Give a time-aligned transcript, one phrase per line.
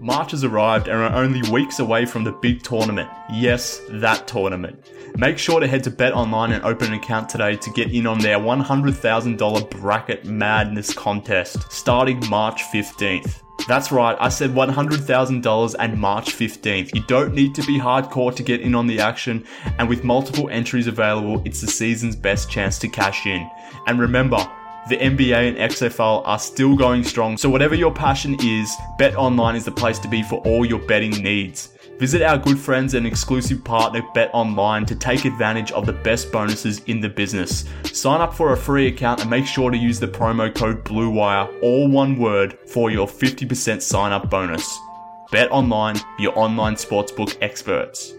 [0.00, 3.10] March has arrived and we're only weeks away from the big tournament.
[3.30, 4.90] Yes, that tournament.
[5.16, 8.06] Make sure to head to Bet Online and open an account today to get in
[8.06, 13.42] on their $100,000 bracket madness contest starting March 15th.
[13.66, 16.94] That's right, I said $100,000 and March 15th.
[16.94, 19.44] You don't need to be hardcore to get in on the action,
[19.78, 23.50] and with multiple entries available, it's the season's best chance to cash in.
[23.88, 24.38] And remember,
[24.88, 29.56] the NBA and XFL are still going strong, so whatever your passion is, Bet Online
[29.56, 31.70] is the place to be for all your betting needs.
[31.98, 36.30] Visit our good friends and exclusive partner Bet Online to take advantage of the best
[36.30, 37.64] bonuses in the business.
[37.84, 41.60] Sign up for a free account and make sure to use the promo code BLUEWIRE,
[41.62, 44.78] all one word, for your 50% sign up bonus.
[45.32, 48.14] Bet Online, your online sportsbook experts.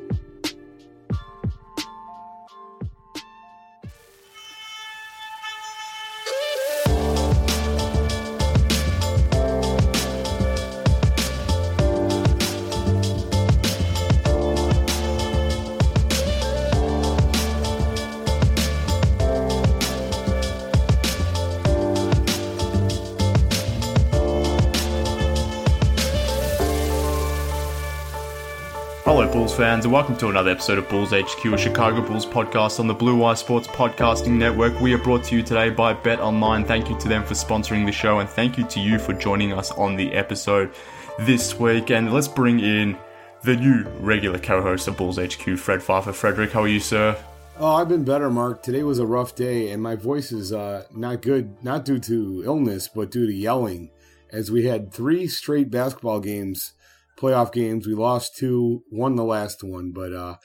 [29.69, 32.93] Fans, and welcome to another episode of Bulls HQ, a Chicago Bulls podcast on the
[32.93, 34.79] Blue Wire Sports Podcasting Network.
[34.81, 36.65] We are brought to you today by Bet Online.
[36.65, 39.53] Thank you to them for sponsoring the show, and thank you to you for joining
[39.53, 40.73] us on the episode
[41.19, 41.91] this week.
[41.91, 42.97] And let's bring in
[43.43, 46.13] the new regular co-host of Bulls HQ, Fred Pfeiffer.
[46.13, 47.15] Frederick, how are you, sir?
[47.59, 48.63] Oh, I've been better, Mark.
[48.63, 52.41] Today was a rough day, and my voice is uh, not good, not due to
[52.43, 53.91] illness, but due to yelling,
[54.31, 56.73] as we had three straight basketball games
[57.19, 57.87] playoff games.
[57.87, 60.37] We lost two, won the last one, but uh,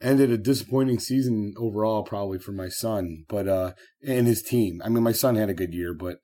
[0.00, 3.72] ended a disappointing season overall, probably for my son, but uh,
[4.06, 4.80] and his team.
[4.84, 6.18] I mean, my son had a good year, but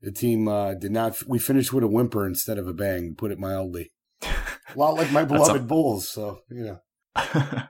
[0.00, 1.16] the team uh, did not.
[1.26, 3.92] We finished with a whimper instead of a bang, put it mildly.
[4.22, 4.30] a
[4.76, 6.08] lot like my beloved a- Bulls.
[6.08, 6.64] So you
[7.16, 7.62] know.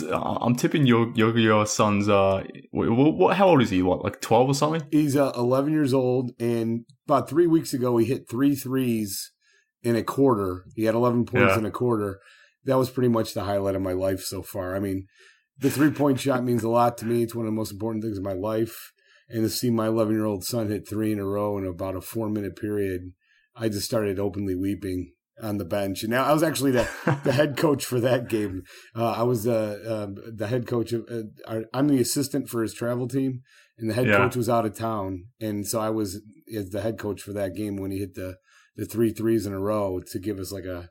[0.00, 4.04] Uh, I'm tipping your your your son's uh what, what, how old is he what
[4.04, 8.06] like 12 or something he's uh, 11 years old and about 3 weeks ago he
[8.06, 9.32] hit three threes
[9.82, 10.64] in a quarter.
[10.74, 11.58] He had 11 points yeah.
[11.58, 12.20] in a quarter.
[12.64, 14.76] That was pretty much the highlight of my life so far.
[14.76, 15.06] I mean,
[15.58, 17.22] the three point shot means a lot to me.
[17.22, 18.92] It's one of the most important things in my life.
[19.28, 21.96] And to see my 11 year old son hit three in a row in about
[21.96, 23.12] a four minute period,
[23.54, 25.12] I just started openly weeping
[25.42, 26.02] on the bench.
[26.02, 26.88] And now I was actually the,
[27.24, 28.62] the head coach for that game.
[28.94, 31.06] Uh, I was uh, uh, the head coach of,
[31.46, 33.42] uh, I'm the assistant for his travel team,
[33.78, 34.16] and the head yeah.
[34.16, 35.24] coach was out of town.
[35.40, 36.20] And so I was
[36.56, 38.36] as the head coach for that game when he hit the
[38.78, 40.88] the three threes in a row to give us like a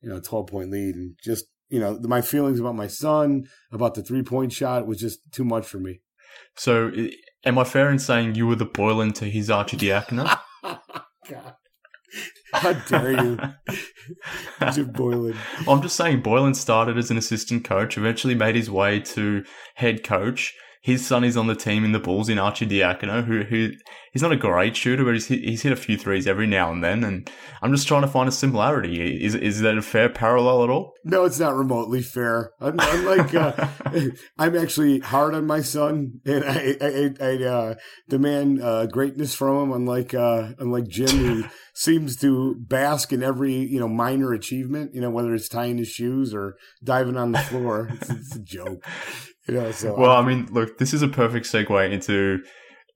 [0.00, 0.96] you know 12 point lead.
[0.96, 4.98] And just you know my feelings about my son about the three point shot was
[4.98, 6.00] just too much for me.
[6.56, 6.90] So
[7.44, 11.54] am i fair in saying you were the Boylen to his Arcidiacono God.
[12.52, 13.36] How dare you,
[14.72, 15.36] Jim Boylen?
[15.68, 20.02] I'm just saying, Boylen started as an assistant coach, eventually made his way to head
[20.02, 20.54] coach,
[20.86, 23.72] his son is on the team in the Bulls in Arcidiacono, who who
[24.16, 26.72] he's not a great shooter, but he's hit, he's hit a few threes every now
[26.72, 27.04] and then.
[27.04, 29.22] And I'm just trying to find a similarity.
[29.22, 30.94] Is is that a fair parallel at all?
[31.04, 32.52] No, it's not remotely fair.
[32.58, 33.68] I'm, I'm like uh,
[34.38, 37.74] I'm actually hard on my son, and I I, I uh,
[38.08, 39.72] demand uh, greatness from him.
[39.72, 44.94] Unlike uh, unlike Jim, who seems to bask in every you know minor achievement.
[44.94, 47.90] You know whether it's tying his shoes or diving on the floor.
[47.92, 48.82] it's, it's a joke.
[49.46, 52.40] You know, so well, I mean, look, this is a perfect segue into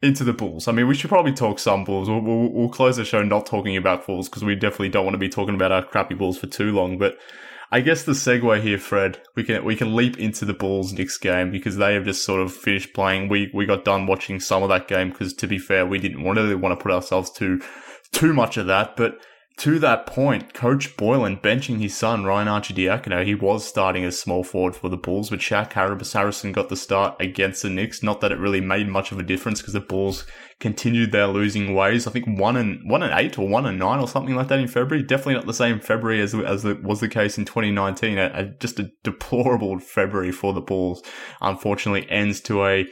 [0.02, 0.66] into the Bulls.
[0.66, 2.08] I mean, we should probably talk some Bulls.
[2.08, 5.14] We'll, we'll, we'll close the show not talking about Bulls because we definitely don't want
[5.14, 6.98] to be talking about our crappy Bulls for too long.
[6.98, 7.18] But
[7.70, 11.18] I guess the segue here, Fred, we can we can leap into the Bulls next
[11.18, 13.28] game because they have just sort of finished playing.
[13.28, 16.22] We we got done watching some of that game because, to be fair, we didn't
[16.22, 17.60] want to want to put ourselves too
[18.12, 19.20] too much of that, but
[19.60, 24.42] to that point, Coach Boylen benching his son, Ryan Arcidiacono, he was starting as small
[24.42, 28.02] forward for the Bulls, but Shaq Harrison got the start against the Knicks.
[28.02, 30.24] Not that it really made much of a difference because the Bulls
[30.60, 32.06] continued their losing ways.
[32.06, 34.60] I think one and one and eight or one and nine or something like that
[34.60, 35.04] in February.
[35.04, 38.16] Definitely not the same February as as it was the case in 2019.
[38.16, 41.02] A, a, just a deplorable February for the Bulls.
[41.42, 42.86] Unfortunately, ends to a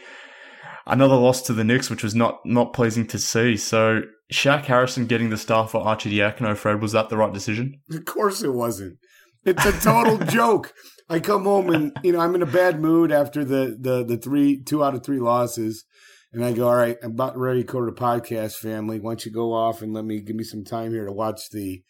[0.86, 3.56] another loss to the Knicks, which was not not pleasing to see.
[3.56, 4.02] So
[4.32, 7.80] Shaq Harrison getting the star for Arcidiacono, Fred, was that the right decision?
[7.90, 8.98] Of course it wasn't.
[9.44, 10.74] It's a total joke.
[11.08, 14.18] I come home and you know I'm in a bad mood after the the the
[14.18, 15.84] three two out of three losses,
[16.32, 19.00] and I go, all right, I'm about ready to go to the podcast, family.
[19.00, 21.48] Why don't you go off and let me give me some time here to watch
[21.50, 21.82] the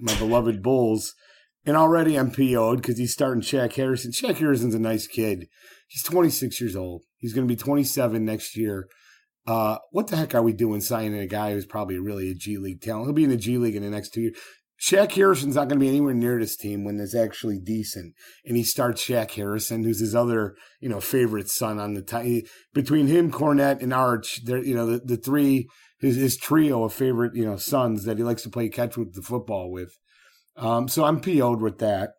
[0.00, 1.14] my beloved Bulls?
[1.64, 4.12] And already I'm PO'd because he's starting Shaq Harrison.
[4.12, 5.48] Shaq Harrison's a nice kid.
[5.88, 7.02] He's 26 years old.
[7.18, 8.88] He's going to be 27 next year.
[9.46, 12.58] Uh, what the heck are we doing signing a guy who's probably really a G
[12.58, 13.06] League talent?
[13.06, 14.38] He'll be in the G League in the next two years.
[14.80, 18.14] Shaq Harrison's not going to be anywhere near this team when it's actually decent.
[18.44, 22.42] And he starts Shaq Harrison, who's his other, you know, favorite son on the time.
[22.74, 26.92] Between him, Kornet, and Arch, they're, you know, the, the three, his, his trio of
[26.92, 29.96] favorite, you know, sons that he likes to play catch with the football with.
[30.56, 32.10] Um, so I'm PO'd with that.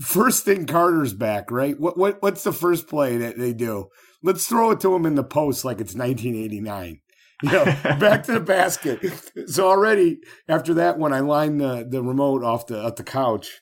[0.00, 1.78] First thing Carter's back, right?
[1.78, 3.88] What what what's the first play that they do?
[4.22, 7.00] Let's throw it to him in the post like it's 1989.
[7.42, 7.64] You know,
[8.00, 9.00] back to the basket.
[9.46, 10.18] So already
[10.48, 13.60] after that, when I line the the remote off the at the couch,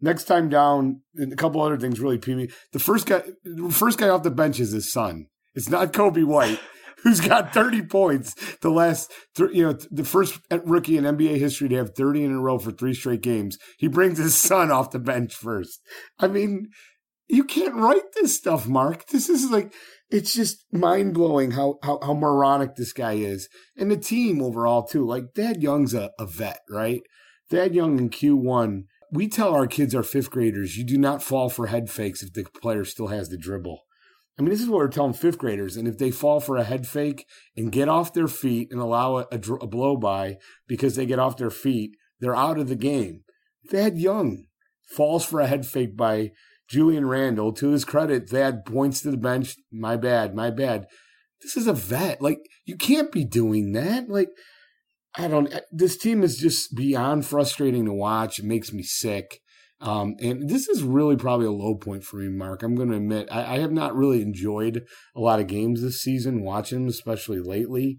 [0.00, 2.48] next time down, and a couple other things really pee me.
[2.72, 5.26] The first guy, the first guy off the bench is his son.
[5.54, 6.60] It's not Coby White
[7.02, 11.76] who's got 30 points the last, you know, the first rookie in NBA history to
[11.76, 13.58] have 30 in a row for three straight games.
[13.78, 15.80] He brings his son off the bench first.
[16.18, 16.68] I mean,
[17.32, 19.06] you can't write this stuff, Mark.
[19.06, 19.72] This is like,
[20.10, 23.48] it's just mind blowing how, how, how moronic this guy is.
[23.74, 25.06] And the team overall, too.
[25.06, 27.00] Like, Thad Young's a, a vet, right?
[27.50, 31.48] Thad Young in Q1, we tell our kids, our fifth graders, you do not fall
[31.48, 33.80] for head fakes if the player still has the dribble.
[34.38, 35.78] I mean, this is what we're telling fifth graders.
[35.78, 37.26] And if they fall for a head fake
[37.56, 40.36] and get off their feet and allow a, a, a blow by
[40.68, 43.24] because they get off their feet, they're out of the game.
[43.70, 44.44] Thad Young
[44.86, 46.32] falls for a head fake by
[46.72, 49.56] Julius Randle, To his credit, Thad points to the bench.
[49.70, 50.86] My bad, my bad.
[51.42, 52.22] This is a vet.
[52.22, 54.08] Like, you can't be doing that.
[54.08, 54.30] Like,
[55.14, 58.38] I don't, this team is just beyond frustrating to watch.
[58.38, 59.40] It makes me sick.
[59.82, 62.62] Um, and this is really probably a low point for me, Mark.
[62.62, 64.84] I'm going to admit I, I, have not really enjoyed
[65.14, 67.98] a lot of games this season, watching them, especially lately.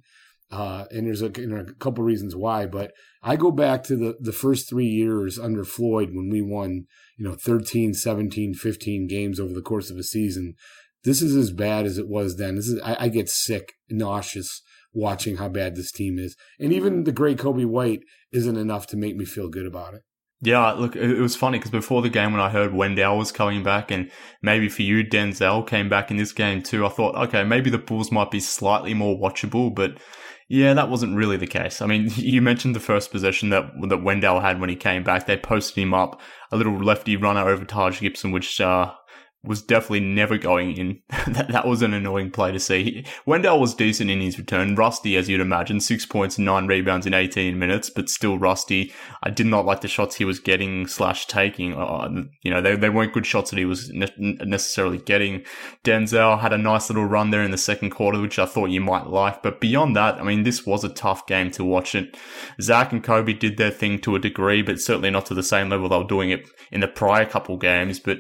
[0.50, 4.31] Uh, and there's a, a couple reasons why, but I go back to the, the
[4.31, 6.86] first three years under Floyd when we won,
[7.18, 10.56] you know, 13, 17, 15 games over the course of a season.
[11.04, 12.56] This is as bad as it was then.
[12.56, 14.62] This is, I, I get sick, nauseous
[14.94, 16.36] watching how bad this team is.
[16.60, 17.04] And even mm-hmm.
[17.04, 18.01] the great Coby White
[18.31, 20.01] isn't enough to make me feel good about it.
[20.42, 23.63] Yeah, look, it was funny because before the game, when I heard Wendell was coming
[23.63, 24.12] back, and
[24.42, 27.77] maybe for you, Denzel came back in this game too, I thought, okay, maybe the
[27.77, 29.98] Bulls might be slightly more watchable, but
[30.48, 31.81] yeah, that wasn't really the case.
[31.81, 35.25] I mean, you mentioned the first possession that that Wendell had when he came back.
[35.25, 38.94] They posted him up a little lefty runner over Taj Gibson, which uh,
[39.44, 41.00] was definitely never going in.
[41.28, 43.06] that, that was an annoying play to see.
[43.25, 44.75] Wendell was decent in his return.
[44.75, 48.94] Rusty, as you'd imagine, six points nine rebounds in 18 minutes, but still rusty.
[49.22, 51.73] I did not like the shots he was getting slash taking.
[51.73, 55.44] Uh, you know, they, they weren't good shots that he was ne- necessarily getting.
[55.83, 58.81] Denzel had a nice little run there in the second quarter, which I thought you
[58.81, 59.44] might like.
[59.44, 62.16] But beyond that, I mean, this was a tough game to watch it.
[62.62, 65.68] Zach and Coby did their thing to a degree, but certainly not to the same
[65.68, 68.00] level they were doing it in the prior couple games.
[68.00, 68.19] But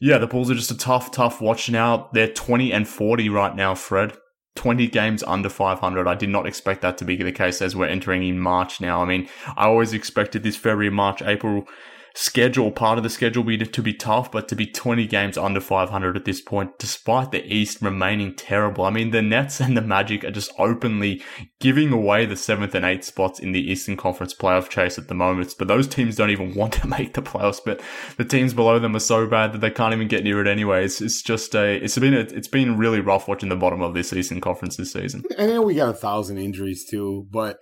[0.00, 2.10] yeah, the Bulls are just a tough, tough watch now.
[2.12, 4.16] They're 20 and 40 right now, Fred.
[4.56, 6.06] 20 games under 500.
[6.06, 9.02] I did not expect that to be the case as we're entering in March now.
[9.02, 11.66] I mean, I always expected this February, March, April
[12.14, 15.60] schedule, part of the schedule be to, be tough, but to be 20 games under
[15.60, 18.84] 500 at this point, despite the East remaining terrible.
[18.84, 21.22] I mean, the Nets and the Magic are just openly
[21.58, 25.14] giving away the seventh and eighth spots in the Eastern Conference playoff chase at the
[25.14, 25.54] moment.
[25.58, 27.82] But those teams don't even want to make the playoffs, but
[28.16, 30.84] the teams below them are so bad that they can't even get near it anyway.
[30.84, 33.94] It's, it's just a, it's been a, it's been really rough watching the bottom of
[33.94, 35.24] this Eastern Conference this season.
[35.36, 37.58] I know we got a thousand injuries too, but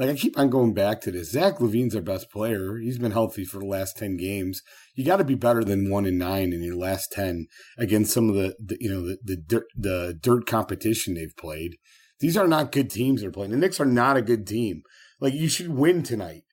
[0.00, 1.32] like I keep on going back to this.
[1.32, 2.78] Zach LaVine's our best player.
[2.78, 4.62] He's been healthy for the last ten games.
[4.94, 8.30] You got to be better than one in nine in your last ten against some
[8.30, 11.76] of the, the you know the, the dirt the dirt competition they've played.
[12.18, 13.50] These are not good teams they're playing.
[13.50, 14.82] The Knicks are not a good team.
[15.20, 16.44] Like you should win tonight.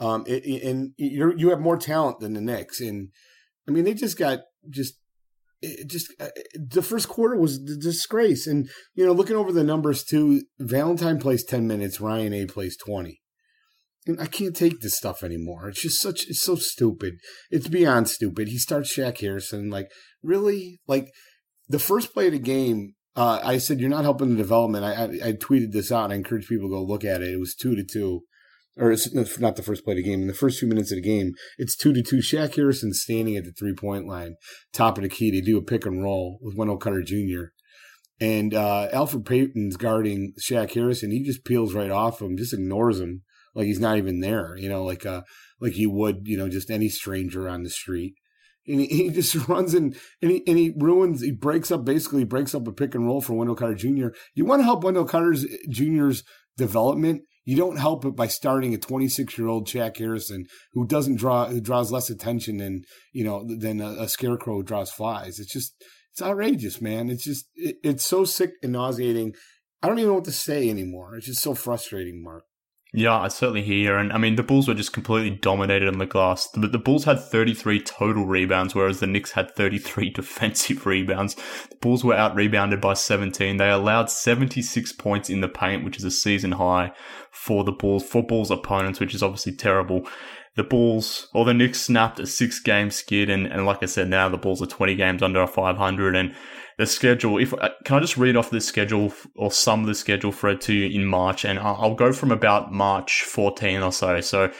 [0.00, 3.10] Um, and you you have more talent than the Knicks, and
[3.68, 4.94] I mean they just got just
[5.62, 8.46] it just uh, the first quarter was the disgrace.
[8.46, 12.76] And you know, looking over the numbers too, Valentine plays ten minutes, Ryan A plays
[12.76, 13.20] twenty.
[14.06, 15.68] And I can't take this stuff anymore.
[15.68, 17.14] It's just such, it's so stupid.
[17.50, 18.46] It's beyond stupid.
[18.48, 19.68] He starts Shaq Harrison.
[19.68, 19.88] Like,
[20.22, 20.78] really?
[20.86, 21.08] Like,
[21.68, 24.84] the first play of the game, uh, I said, You're not helping the development.
[24.84, 27.32] I, I, I tweeted this out I encourage people to go look at it.
[27.32, 28.22] It was two to two.
[28.78, 30.20] Or it's not the first play of the game.
[30.20, 32.16] In the first few minutes of the game, it's two to two.
[32.16, 34.34] Shaq Harrison standing at the three point line,
[34.72, 35.30] top of the key.
[35.30, 37.52] They do a pick and roll with Wendell Carter Jr.
[38.20, 41.10] And uh, Elfrid Payton's guarding Shaq Harrison.
[41.10, 43.22] He just peels right off him, just ignores him
[43.54, 44.56] like he's not even there.
[44.58, 45.22] You know, like uh,
[45.60, 48.14] like you would, you know, just any stranger on the street.
[48.66, 52.24] And he, he just runs in and he, and he ruins, he breaks up, basically
[52.24, 54.08] breaks up a pick and roll for Wendell Carter Jr.
[54.34, 55.34] You want to help Wendell Carter
[55.68, 56.22] Jr.'s
[56.56, 57.22] development.
[57.46, 61.46] You don't help it by starting a 26 year old Shaq Harrison who doesn't draw,
[61.46, 65.38] who draws less attention than, you know, than a, a scarecrow who draws flies.
[65.38, 65.72] It's just,
[66.12, 67.08] it's outrageous, man.
[67.08, 69.34] It's just, it, it's so sick and nauseating.
[69.82, 71.14] I don't even know what to say anymore.
[71.14, 72.42] It's just so frustrating, Mark.
[72.92, 73.98] Yeah, I certainly hear.
[73.98, 76.48] And I mean, the Bulls were just completely dominated on the glass.
[76.56, 81.34] But the Bulls had 33 total rebounds, whereas the Knicks had 33 defensive rebounds.
[81.34, 83.56] The Bulls were out rebounded by 17.
[83.56, 86.92] They allowed 76 points in the paint, which is a season high
[87.30, 90.08] for the Bulls, for Bulls opponents, which is obviously terrible
[90.56, 93.30] the Bulls or the Knicks snapped a six game skid.
[93.30, 96.34] And, and like I said, now the Bulls are 20 games under a 500 and
[96.78, 97.38] the schedule.
[97.38, 100.74] If uh, can I just read off the schedule or of the schedule, Fred, to
[100.74, 104.20] you in March, and I'll go from about March 14 or so.
[104.20, 104.50] So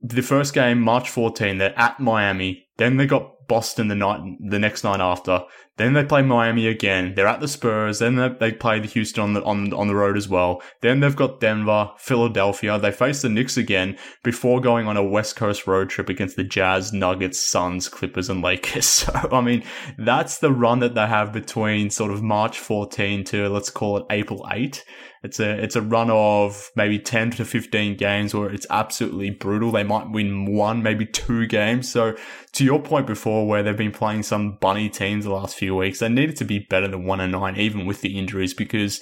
[0.00, 2.66] the first game, March 14, they're at Miami.
[2.76, 5.42] Then they got Boston the night, the next night after.
[5.76, 7.12] Then they play Miami again.
[7.14, 7.98] They're at the Spurs.
[7.98, 10.62] Then they, play the Houston on the on on the road as well.
[10.80, 12.78] Then they've got Denver, Philadelphia.
[12.78, 16.44] They face the Knicks again before going on a West Coast road trip against the
[16.44, 19.06] Jazz, Nuggets, Suns, Clippers, and Lakers.
[19.12, 19.64] So I mean,
[19.98, 24.06] that's the run that they have between sort of March 14 to let's call it
[24.08, 24.82] April 8.
[25.22, 29.70] It's a it's a run of maybe 10 to 15 games where it's absolutely brutal.
[29.70, 31.90] They might win one, maybe two games.
[31.90, 32.16] So
[32.52, 36.00] to your point before, where they've been playing some bunny teams the last few weeks,
[36.00, 39.00] they needed to be better than one and nine, even with the injuries, because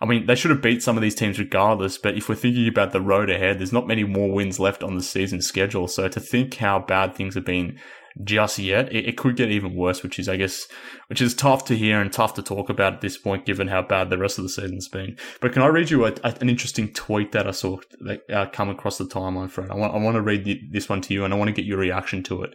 [0.00, 2.66] I mean, they should have beat some of these teams regardless, but if we're thinking
[2.66, 5.88] about the road ahead, there's not many more wins left on the season schedule.
[5.88, 7.78] So to think how bad things have been
[8.24, 8.92] just yet.
[8.92, 10.66] It, it, could get even worse, which is, I guess,
[11.08, 13.82] which is tough to hear and tough to talk about at this point, given how
[13.82, 15.16] bad the rest of the season's been.
[15.40, 18.46] But can I read you a, a, an interesting tweet that I saw that, uh,
[18.50, 19.70] come across the timeline, Fred?
[19.70, 21.54] I want, I want to read the, this one to you and I want to
[21.54, 22.54] get your reaction to it.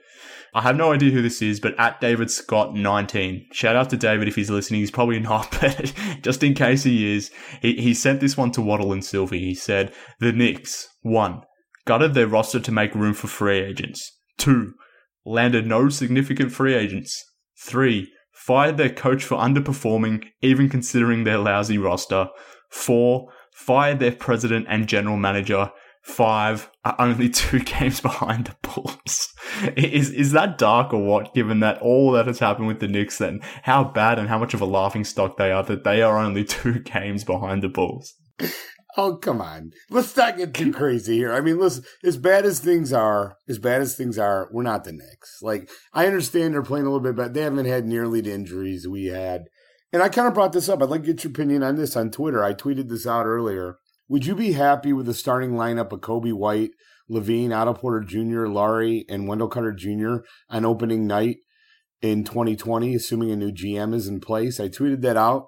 [0.53, 3.47] I have no idea who this is, but at David Scott 19.
[3.51, 4.79] Shout out to David if he's listening.
[4.79, 7.31] He's probably not, but just in case he is,
[7.61, 9.39] he, he sent this one to Waddle and Silvy.
[9.39, 11.41] He said, the Knicks, one,
[11.85, 14.17] gutted their roster to make room for free agents.
[14.37, 14.73] Two,
[15.25, 17.23] landed no significant free agents.
[17.57, 22.27] Three, fired their coach for underperforming, even considering their lousy roster.
[22.69, 25.71] Four, fired their president and general manager.
[26.03, 29.33] Five, are only two games behind the Bulls.
[29.75, 31.33] is is that dark or what?
[31.33, 34.53] Given that all that has happened with the Knicks, and how bad and how much
[34.53, 38.13] of a laughing stock they are that they are only two games behind the Bulls.
[38.97, 39.71] Oh, come on.
[39.89, 41.33] Let's not get too crazy here.
[41.33, 44.85] I mean, listen, as bad as things are, as bad as things are, we're not
[44.85, 45.39] the Knicks.
[45.41, 48.87] Like, I understand they're playing a little bit, but they haven't had nearly the injuries
[48.87, 49.45] we had.
[49.91, 50.81] And I kind of brought this up.
[50.81, 52.43] I'd like to get your opinion on this on Twitter.
[52.43, 53.77] I tweeted this out earlier.
[54.07, 56.71] Would you be happy with the starting lineup of Coby White,
[57.09, 60.17] LaVine, Otto Porter Jr., Lauri, and Wendell Carter Jr.
[60.49, 61.37] on opening night
[62.01, 64.59] in 2020, assuming a new GM is in place?
[64.59, 65.47] I tweeted that out.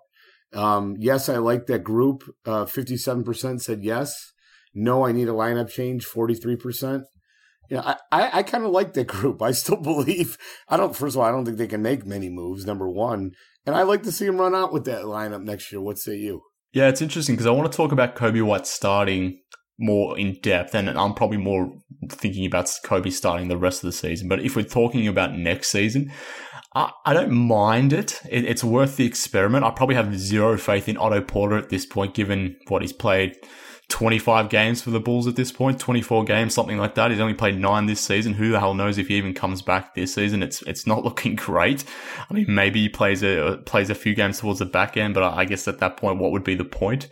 [0.54, 2.24] Um, yes, I like that group.
[2.46, 4.34] Uh, 57% said yes.
[4.74, 7.04] No, I need a lineup change, 43%.
[7.70, 9.42] You know, I, I, I kind of like that group.
[9.42, 10.38] I still believe,
[10.70, 13.32] I don't, first of all, I don't think they can make many moves, number one.
[13.66, 15.82] And I like to see them run out with that lineup next year.
[15.82, 16.42] What say you?
[16.74, 19.40] Yeah, it's interesting because I want to talk about Coby White starting
[19.80, 21.72] more in depth, and I'm probably more
[22.10, 24.28] thinking about Coby starting the rest of the season.
[24.28, 26.12] But if we're talking about next season,
[26.78, 28.22] I, I don't mind it.
[28.30, 28.46] it.
[28.46, 29.66] It's worth the experiment.
[29.66, 33.36] I probably have zero faith in Otto Porter at this point, given what he's played
[33.90, 37.10] 25 games for the Bulls at this point, 24 games, something like that.
[37.10, 38.34] He's only played nine this season.
[38.34, 40.44] Who the hell knows if he even comes back this season?
[40.44, 41.84] It's it's not looking great.
[42.30, 45.24] I mean, maybe he plays a plays a few games towards the back end, but
[45.24, 47.08] I, guess at that point, what would be the point?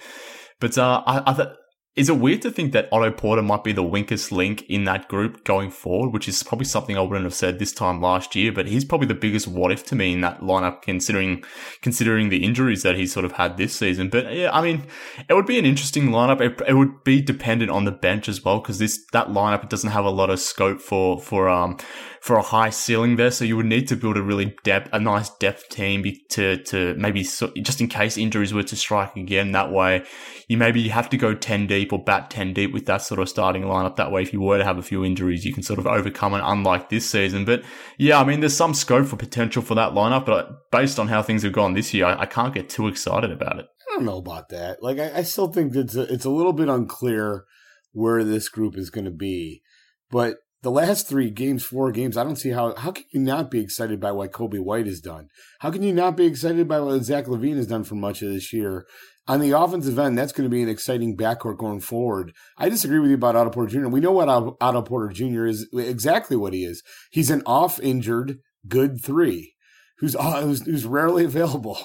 [0.59, 1.49] But uh, I, I th-
[1.95, 5.07] is it weird to think that Otto Porter might be the weakest link in that
[5.07, 8.51] group going forward, which is probably something I wouldn't have said this time last year,
[8.51, 11.45] but he's probably the biggest what if to me in that lineup considering
[11.81, 14.09] considering the injuries that he's sort of had this season.
[14.09, 14.83] But yeah, I mean,
[15.29, 16.41] it would be an interesting lineup.
[16.41, 19.69] It, it would be dependent on the bench as well, because this that lineup it
[19.69, 21.77] doesn't have a lot of scope for for um
[22.25, 23.29] for a high ceiling there.
[23.29, 26.95] So you would need to build a really depth, a nice depth team to, to
[26.95, 30.03] maybe, so, just in case injuries were to strike again that way,
[30.47, 33.19] you maybe have to go 10 deep deep or bat 10 deep with that sort
[33.19, 33.95] of starting lineup.
[33.95, 36.33] That way, if you were to have a few injuries, you can sort of overcome
[36.33, 37.45] it, unlike this season.
[37.45, 37.63] But
[37.97, 41.21] yeah, I mean, there's some scope for potential for that lineup, but based on how
[41.21, 43.65] things have gone this year, I, I can't get too excited about it.
[43.89, 44.81] I don't know about that.
[44.81, 47.45] Like, I, I still think it's a, it's a little bit unclear
[47.91, 49.61] where this group is going to be.
[50.09, 53.51] But the last three games, four games, I don't see how how can you not
[53.51, 55.27] be excited by what Coby White has done?
[55.59, 58.29] How can you not be excited by what Zach LaVine has done for much of
[58.29, 58.85] this year?
[59.27, 62.33] On the offensive end, that's going to be an exciting backcourt going forward.
[62.57, 63.87] I disagree with you about Otto Porter Jr.
[63.87, 65.45] We know what Otto Porter Jr.
[65.45, 66.83] is exactly what he is.
[67.09, 69.55] He's an off injured good three
[69.97, 71.79] who's, who's who's rarely available.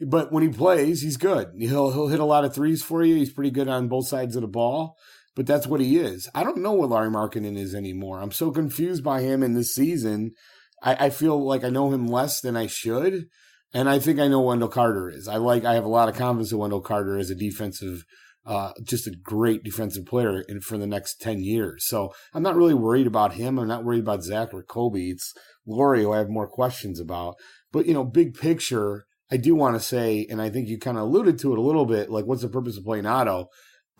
[0.00, 1.48] But when he plays, he's good.
[1.58, 3.16] He'll he'll hit a lot of threes for you.
[3.16, 4.96] He's pretty good on both sides of the ball
[5.36, 6.28] but that's what he is.
[6.34, 8.20] I don't know what Larry Markkanen is anymore.
[8.20, 10.32] I'm so confused by him in this season.
[10.82, 13.26] I, I, feel like I know him less than I should.
[13.76, 15.28] And I think I know Wendell Carter is.
[15.28, 18.06] I like, I have a lot of confidence in Wendell Carter as a defensive,
[18.46, 21.86] uh, just a great defensive player in, for the next 10 years.
[21.86, 23.58] So I'm not really worried about him.
[23.58, 25.10] I'm not worried about Zach or Coby.
[25.10, 25.34] It's
[25.66, 27.34] Lauri who I have more questions about.
[27.70, 30.96] But, you know, big picture, I do want to say, and I think you kind
[30.96, 33.48] of alluded to it a little bit, like what's the purpose of playing Otto?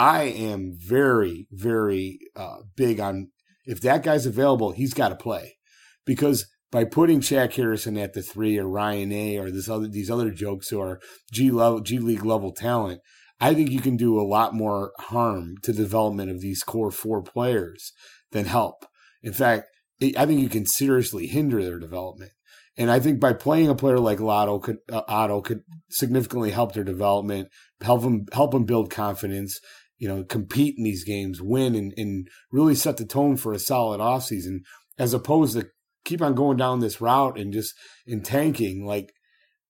[0.00, 3.28] I am very, very uh, big on
[3.66, 5.58] if that guy's available, he's got to play
[6.06, 10.10] because by putting Shaq Harrison at the three or Ryan A or this other these
[10.10, 11.00] other jokes who are
[11.32, 13.00] G level G League level talent,
[13.40, 16.90] I think you can do a lot more harm to the development of these core
[16.90, 17.92] four players
[18.32, 18.86] than help.
[19.22, 19.66] In fact,
[20.02, 22.32] I think you can seriously hinder their development.
[22.76, 26.72] And I think by playing a player like Lotto could uh, Otto could significantly help
[26.72, 27.48] their development,
[27.80, 29.58] help them help them build confidence,
[29.98, 33.58] you know, compete in these games, win, and, and really set the tone for a
[33.58, 34.58] solid offseason,
[34.98, 35.68] as opposed to
[36.06, 37.74] keep on going down this route and just
[38.06, 38.86] in tanking.
[38.86, 39.12] Like,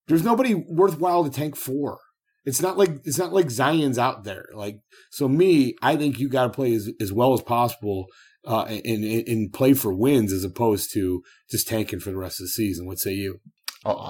[0.07, 1.99] there's nobody worthwhile to tank for.
[2.45, 4.45] It's not like it's not like Zion's out there.
[4.55, 4.77] Like,
[5.11, 8.07] so me, I think you got to play as, as well as possible
[8.47, 12.39] uh, and, and, and play for wins as opposed to just tanking for the rest
[12.39, 12.87] of the season.
[12.87, 13.41] What say you?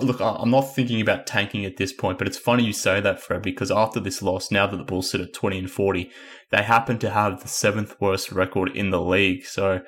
[0.03, 3.21] Look, I'm not thinking about tanking at this point, but it's funny you say that,
[3.21, 6.11] Fred, because after this loss, now that the Bulls sit at 20 and 40,
[6.51, 9.45] they happen to have the seventh worst record in the league.
[9.45, 9.83] So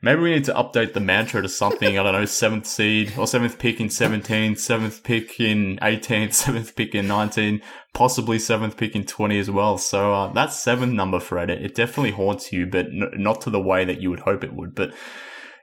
[0.00, 3.26] maybe we need to update the mantra to something, I don't know, seventh seed or
[3.26, 7.60] seventh pick in 17, seventh pick in 18, seventh pick in 19,
[7.92, 9.76] possibly seventh pick in 20 as well.
[9.76, 13.50] So uh, that seventh number, Fred, it, it definitely haunts you, but n- not to
[13.50, 14.74] the way that you would hope it would.
[14.74, 14.94] But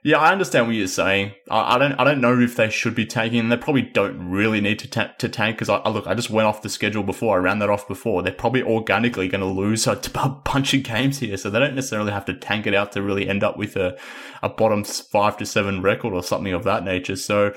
[0.04, 1.32] yeah, I understand what you're saying.
[1.48, 1.92] I, I, don't.
[1.92, 3.48] I don't know if they should be tanking.
[3.48, 6.08] They probably don't really need to ta- to tank because I, I, look.
[6.08, 7.36] I just went off the schedule before.
[7.36, 8.20] I ran that off before.
[8.20, 9.96] They're probably organically going to lose a,
[10.44, 13.28] bunch of games here, so they don't necessarily have to tank it out to really
[13.28, 13.96] end up with a
[14.42, 17.14] a bottom five to seven record or something of that nature.
[17.14, 17.54] So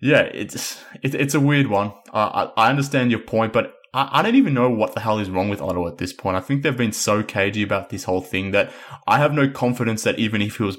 [0.00, 1.92] yeah, it's it, it's a weird one.
[2.12, 5.30] I, I understand your point, but I, I don't even know what the hell is
[5.30, 6.36] wrong with Otto at this point.
[6.36, 8.72] I think they've been so cagey about this whole thing that
[9.06, 10.78] I have no confidence that even if he was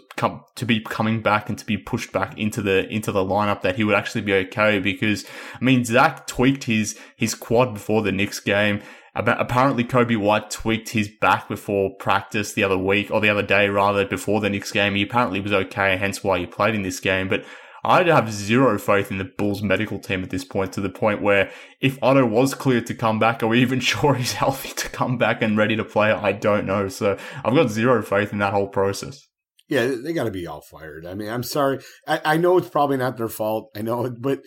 [0.56, 3.76] to be coming back and to be pushed back into the into the lineup, that
[3.76, 4.80] he would actually be okay.
[4.80, 5.26] Because
[5.60, 8.82] I mean, Zach tweaked his his quad before the Knicks game.
[9.16, 13.68] Apparently, Coby White tweaked his back before practice the other week, or the other day
[13.68, 14.96] rather, before the Knicks game.
[14.96, 17.28] He apparently was okay, hence why he played in this game.
[17.28, 17.44] But
[17.84, 21.22] I have zero faith in the Bulls medical team at this point to the point
[21.22, 24.90] where if Otto was cleared to come back, are we even sure he's healthy to
[24.90, 26.12] come back and ready to play?
[26.12, 26.90] I don't know.
[26.90, 29.26] So I've got zero faith in that whole process.
[29.68, 31.06] Yeah, they got to be all fired.
[31.06, 31.80] I mean, I'm sorry.
[32.08, 33.70] I, I know it's probably not their fault.
[33.76, 34.40] I know, but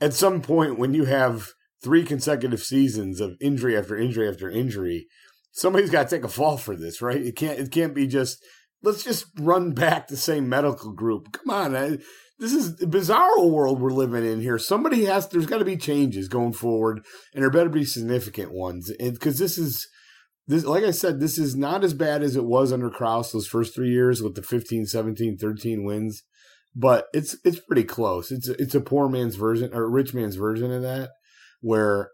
[0.00, 1.48] at some point when you have
[1.82, 5.06] three consecutive seasons of injury after injury after injury,
[5.52, 7.16] somebody's got to take a fall for this, right?
[7.16, 7.58] It can't.
[7.58, 8.38] It can't be just
[8.82, 11.32] let's just run back the same medical group.
[11.32, 11.98] Come on, I,
[12.38, 14.58] this is a bizarre world we're living in here.
[14.58, 18.90] Somebody has, there's got to be changes going forward, and there better be significant ones.
[19.00, 19.88] And because this is,
[20.46, 23.46] this, like I said, this is not as bad as it was under Krause those
[23.46, 26.22] first three years with the 15, 17, 13 wins,
[26.74, 28.30] but it's it's pretty close.
[28.30, 31.10] It's it's a poor man's version or rich man's version of that,
[31.62, 32.10] where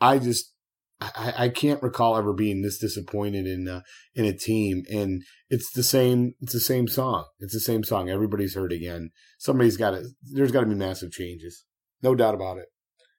[0.00, 0.53] I just
[1.00, 3.80] I, I can't recall ever being this disappointed in uh,
[4.14, 6.34] in a team, and it's the same.
[6.40, 7.26] It's the same song.
[7.40, 8.08] It's the same song.
[8.08, 9.10] Everybody's heard again.
[9.38, 10.04] Somebody's got to.
[10.22, 11.64] There's got to be massive changes.
[12.02, 12.66] No doubt about it.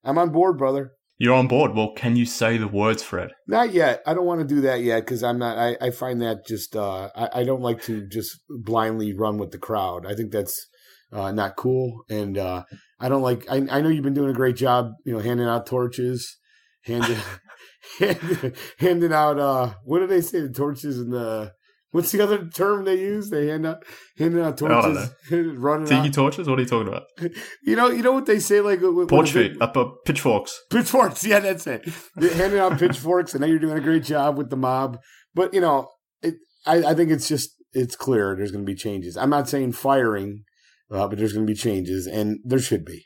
[0.03, 0.93] I'm on board, brother.
[1.17, 1.73] You're on board.
[1.73, 3.31] Well, can you say the words, Fred?
[3.47, 4.01] Not yet.
[4.05, 5.57] I don't want to do that yet because I'm not.
[5.57, 6.75] I, I find that just.
[6.75, 10.05] Uh, I, I don't like to just blindly run with the crowd.
[10.05, 10.67] I think that's
[11.13, 12.63] uh, not cool, and uh,
[12.99, 13.49] I don't like.
[13.49, 14.91] I, I know you've been doing a great job.
[15.05, 16.37] You know, handing out torches,
[17.99, 21.51] handing handing out uh what do they say the torches and the
[21.95, 23.29] what's the other term they use?
[23.29, 23.83] They hand out
[24.17, 26.13] handing out torches, running tiki out.
[26.13, 26.47] torches.
[26.47, 27.03] What are you talking about?
[27.63, 30.61] You know, you know what they say like porch feet, up uh, pitchforks.
[30.69, 31.87] Pitchforks, yeah, that's it.
[32.33, 34.99] handing out pitchforks, and now you're doing a great job with the mob.
[35.33, 35.89] But you know,
[36.21, 39.17] it, I, I think it's just it's clear there's going to be changes.
[39.17, 40.43] I'm not saying firing,
[40.91, 43.05] uh, but there's going to be changes, and there should be.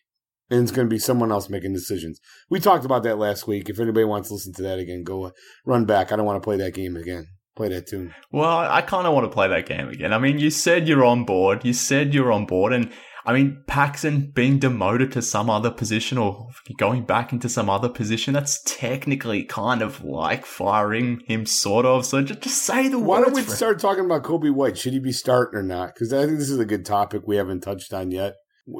[0.49, 2.19] And it's going to be someone else making decisions.
[2.49, 3.69] We talked about that last week.
[3.69, 5.31] If anybody wants to listen to that again, go uh,
[5.65, 6.12] run back.
[6.12, 7.27] I don't want to play that game again.
[7.55, 8.13] Play that tune.
[8.31, 10.13] Well, I kind of want to play that game again.
[10.13, 11.65] I mean, you said you're on board.
[11.65, 12.91] You said you're on board, and
[13.25, 17.89] I mean, Paxson being demoted to some other position or going back into some other
[17.89, 22.05] position, that's technically kind of like firing him, sort of.
[22.05, 23.07] So just, just say the word.
[23.07, 24.77] Why don't we start talking about Coby White?
[24.77, 25.93] Should he be starting or not?
[25.93, 28.35] Because I think this is a good topic we haven't touched on yet.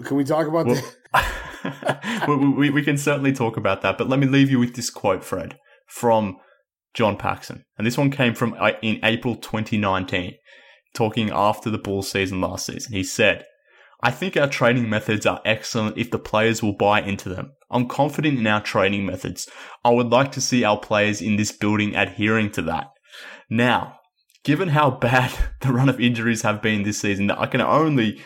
[0.06, 0.82] Can we talk about well,
[1.14, 1.32] that?
[2.28, 4.90] we, we, we can certainly talk about that, but let me leave you with this
[4.90, 6.38] quote, Fred, from
[6.94, 7.66] John Paxson.
[7.78, 10.36] And this one came from uh, in April 2019,
[10.94, 12.94] talking after the Bulls season last season.
[12.94, 13.46] He said,
[14.02, 17.52] I think our training methods are excellent if the players will buy into them.
[17.70, 19.50] I'm confident in our training methods.
[19.84, 22.88] I would like to see our players in this building adhering to that.
[23.50, 24.00] Now,
[24.44, 28.22] given how bad the run of injuries have been this season, I can only,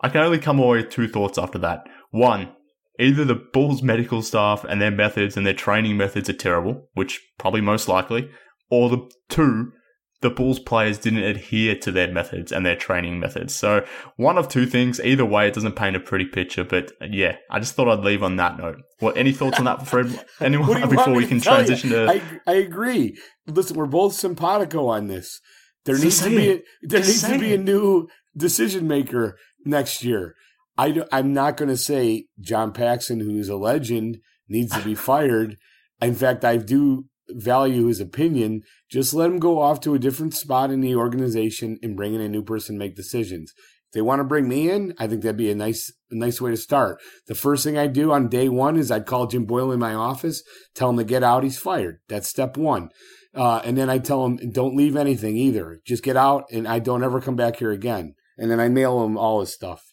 [0.00, 1.84] I can only come away with two thoughts after that.
[2.10, 2.52] One,
[2.98, 7.20] either the Bulls medical staff and their methods and their training methods are terrible, which
[7.38, 8.30] probably most likely,
[8.70, 9.72] or the two,
[10.20, 13.54] the Bulls players didn't adhere to their methods and their training methods.
[13.54, 15.00] So one of two things.
[15.00, 16.64] Either way, it doesn't paint a pretty picture.
[16.64, 18.78] But uh, yeah, I just thought I'd leave on that note.
[18.98, 20.24] What any thoughts on that, Fred?
[20.40, 21.96] Anyone before we can transition you?
[21.96, 22.10] to?
[22.10, 23.16] I, I agree.
[23.46, 25.40] Listen, we're both simpatico on this.
[25.84, 30.02] There needs to be a, there just needs to be a new decision maker next
[30.04, 30.34] year.
[30.78, 34.94] I do, I'm not going to say John Paxson, who's a legend, needs to be
[35.10, 35.56] fired.
[36.00, 40.34] In fact, I do value his opinion, just let him go off to a different
[40.34, 43.52] spot in the organization and bring in a new person make decisions.
[43.88, 46.40] If they want to bring me in, I think that'd be a nice, a nice
[46.40, 47.00] way to start.
[47.26, 49.94] The first thing I do on day one is I'd call Jim Boyle in my
[49.94, 50.42] office,
[50.74, 51.42] tell him to get out.
[51.42, 52.00] He's fired.
[52.08, 52.90] That's step one.
[53.34, 55.80] Uh, and then I tell him, don't leave anything either.
[55.86, 58.14] Just get out and I don't ever come back here again.
[58.36, 59.87] And then I mail him all his stuff.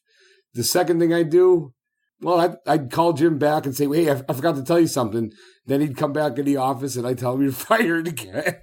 [0.55, 1.73] The second thing I do,
[2.21, 4.87] well, I'd, I'd, call Jim back and say, hey, I, I, forgot to tell you
[4.87, 5.31] something.
[5.65, 8.55] Then he'd come back in the office and I'd tell him you're fired again.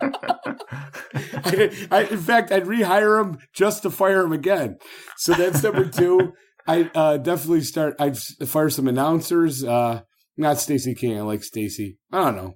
[0.00, 4.78] I, I, in fact, I'd rehire him just to fire him again.
[5.16, 6.32] So that's number two.
[6.66, 7.96] I uh, definitely start.
[7.98, 9.64] I'd fire some announcers.
[9.64, 10.02] Uh,
[10.36, 11.18] not Stacey King.
[11.18, 11.98] I like Stacey.
[12.12, 12.54] I don't know.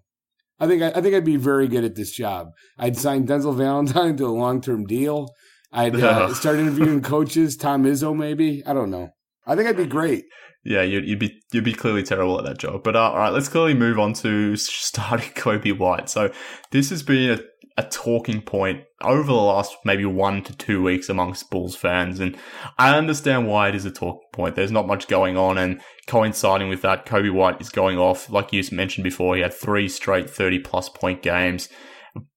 [0.60, 2.50] I think I, I, think I'd be very good at this job.
[2.78, 5.28] I'd sign Denzel Valentine to a long term deal.
[5.74, 7.56] I'd uh, start interviewing coaches.
[7.56, 8.62] Tom Izzo, maybe.
[8.64, 9.10] I don't know.
[9.44, 10.24] I think I'd be great.
[10.64, 12.84] Yeah, you'd, you'd be you'd be clearly terrible at that job.
[12.84, 16.08] But uh, all right, let's clearly move on to starting Coby White.
[16.08, 16.32] So
[16.70, 21.08] this has been a, a talking point over the last maybe one to two weeks
[21.08, 22.38] amongst Bulls fans, and
[22.78, 24.54] I understand why it is a talking point.
[24.54, 28.30] There's not much going on, and coinciding with that, Coby White is going off.
[28.30, 31.68] Like you mentioned before, he had three straight 30 plus point games.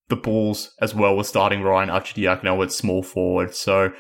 [0.10, 3.92] The Bulls as well were starting Ryan Arcidiacono at small forward, so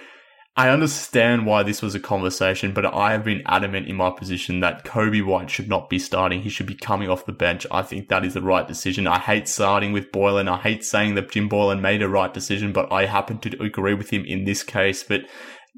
[0.59, 4.59] I understand why this was a conversation, but I have been adamant in my position
[4.61, 6.41] that Coby White should not be starting.
[6.41, 7.67] He should be coming off the bench.
[7.69, 9.05] I think that is the right decision.
[9.05, 10.49] I hate starting with Boylen.
[10.51, 13.93] I hate saying that Jim Boylen made a right decision, but I happen to agree
[13.93, 15.03] with him in this case.
[15.03, 15.25] But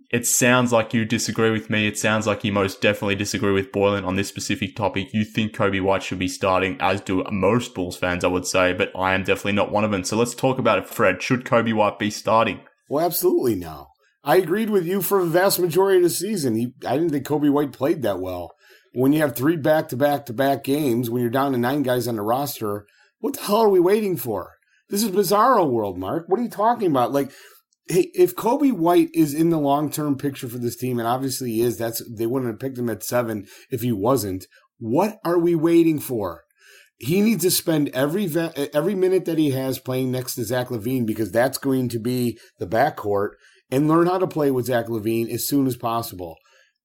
[0.09, 1.87] it sounds like you disagree with me.
[1.87, 5.13] It sounds like you most definitely disagree with Boylen on this specific topic.
[5.13, 8.73] You think Coby White should be starting, as do most Bulls fans, I would say,
[8.73, 10.03] but I am definitely not one of them.
[10.03, 11.21] So let's talk about it, Fred.
[11.21, 12.61] Should Coby White be starting?
[12.89, 13.89] Well, absolutely no.
[14.23, 16.55] I agreed with you for the vast majority of the season.
[16.55, 18.51] He, I didn't think Coby White played that well.
[18.93, 21.83] When you have three back to back to back games, when you're down to nine
[21.83, 22.85] guys on the roster,
[23.19, 24.53] what the hell are we waiting for?
[24.89, 26.25] This is bizarro world, Mark.
[26.27, 27.11] What are you talking about?
[27.11, 27.31] Like,
[27.89, 31.51] hey, if Coby White is in the long term picture for this team, and obviously
[31.51, 34.45] he is, that's they wouldn't have picked him at seven if he wasn't.
[34.77, 36.43] What are we waiting for?
[36.97, 38.29] He needs to spend every
[38.73, 42.37] every minute that he has playing next to Zach LaVine because that's going to be
[42.59, 43.31] the backcourt
[43.71, 46.35] and learn how to play with Zach LaVine as soon as possible.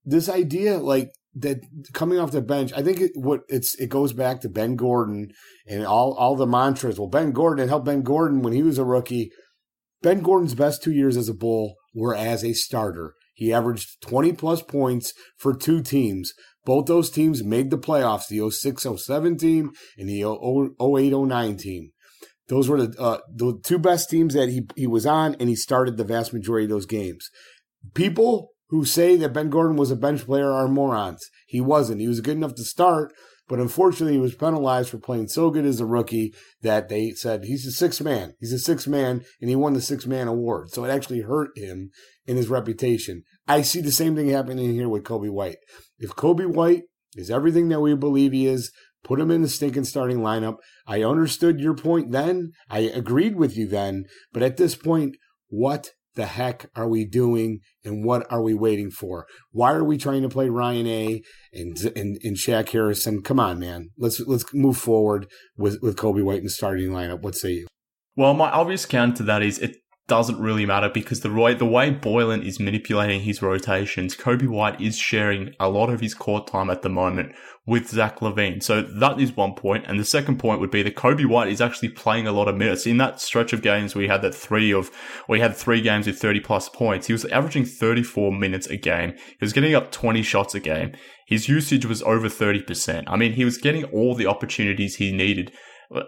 [0.05, 1.59] This idea, like that,
[1.93, 5.33] coming off the bench, I think it, what it's it goes back to Ben Gordon
[5.67, 6.99] and all all the mantras.
[6.99, 9.31] Well, Ben Gordon helped Ben Gordon when he was a rookie.
[10.05, 13.15] Ben Gordon's best two years as a Bull were as a starter.
[13.33, 16.35] He averaged 20 plus points for two teams.
[16.67, 21.91] Both those teams made the playoffs, the 06 07 team and the 08 09 team.
[22.49, 25.57] Those were the uh, the two best teams that he he was on, and he
[25.57, 27.31] started the vast majority of those games.
[27.95, 31.27] People who say that Ben Gordon was a bench player are morons.
[31.47, 32.03] He wasn't.
[32.03, 33.15] He was good enough to start,
[33.49, 37.45] but unfortunately, he was penalized for playing so good as a rookie that they said
[37.45, 38.35] he's a six man.
[38.41, 40.71] He's a six man, and he won the six man award.
[40.71, 41.91] So it actually hurt him
[42.27, 43.23] in his reputation.
[43.47, 45.59] I see the same thing happening here with Coby White.
[45.99, 48.73] If Coby White is everything that we believe he is,
[49.05, 50.57] Put him in the stinking starting lineup.
[50.87, 52.53] I understood your point then.
[52.71, 54.07] I agreed with you then.
[54.33, 55.17] But at this point,
[55.49, 59.27] what the heck are we doing and what are we waiting for?
[59.51, 61.23] Why are we trying to play Ryan A
[61.53, 63.23] and and, and Shaq Harrison?
[63.23, 63.91] Come on, man.
[63.99, 67.23] Let's let's move forward with, with Coby White in the starting lineup.
[67.23, 67.67] What say you?
[68.17, 71.65] Well, my obvious counter to that is it doesn't really matter because the way, the
[71.65, 76.47] way Boylen is manipulating his rotations, Coby White is sharing a lot of his court
[76.47, 77.33] time at the moment
[77.67, 78.63] with Zach LaVine.
[78.63, 79.87] So that is one point.
[79.87, 82.57] And the second point would be that Coby White is actually playing a lot of
[82.57, 82.87] minutes.
[82.87, 84.91] In that stretch of games, we had that three of,
[85.29, 87.07] we had three games with 30 plus points.
[87.07, 89.15] He was averaging 34 minutes a game.
[89.17, 90.93] He was getting up 20 shots a game.
[91.27, 93.05] His usage was over 30%.
[93.07, 95.51] I mean, he was getting all the opportunities he needed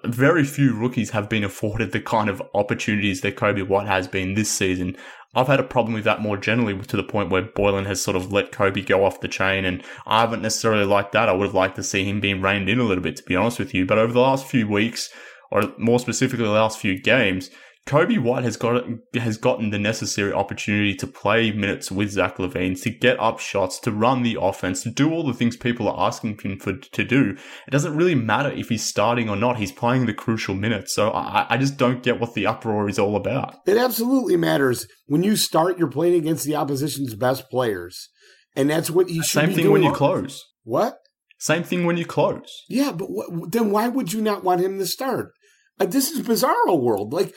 [0.05, 4.35] very few rookies have been afforded the kind of opportunities that Coby White has been
[4.35, 4.97] this season.
[5.37, 8.17] I've had a problem with that more generally to the point where Boylen has sort
[8.17, 11.29] of let Coby go off the chain and I haven't necessarily liked that.
[11.29, 13.37] I would have liked to see him being reined in a little bit, to be
[13.37, 13.85] honest with you.
[13.85, 15.11] But over the last few weeks,
[15.51, 17.51] or more specifically the last few games,
[17.87, 22.81] Coby White has got has gotten the necessary opportunity to play minutes with Zach LaVine,
[22.83, 26.09] to get up shots, to run the offense, to do all the things people are
[26.09, 27.37] asking him for to do.
[27.67, 29.59] It doesn't really matter if he's starting or not.
[29.59, 30.95] He's playing the crucial minutes.
[30.95, 33.55] So I, I just don't get what the uproar is all about.
[33.67, 34.89] It absolutely matters.
[35.07, 38.09] When you start, you're playing against the opposition's best players,
[38.57, 39.43] and that's what he should.
[39.43, 39.47] Be.
[39.47, 40.45] Same thing when you close.
[40.65, 40.99] What?
[41.39, 42.65] Same thing when you close.
[42.69, 45.31] Yeah, but what, then why would you not want him to start?
[45.79, 47.13] Uh, this is bizarro world.
[47.13, 47.33] Like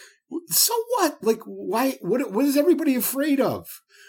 [0.47, 1.23] so what?
[1.23, 1.97] Like, why?
[2.01, 2.31] What?
[2.31, 3.67] What is everybody afraid of?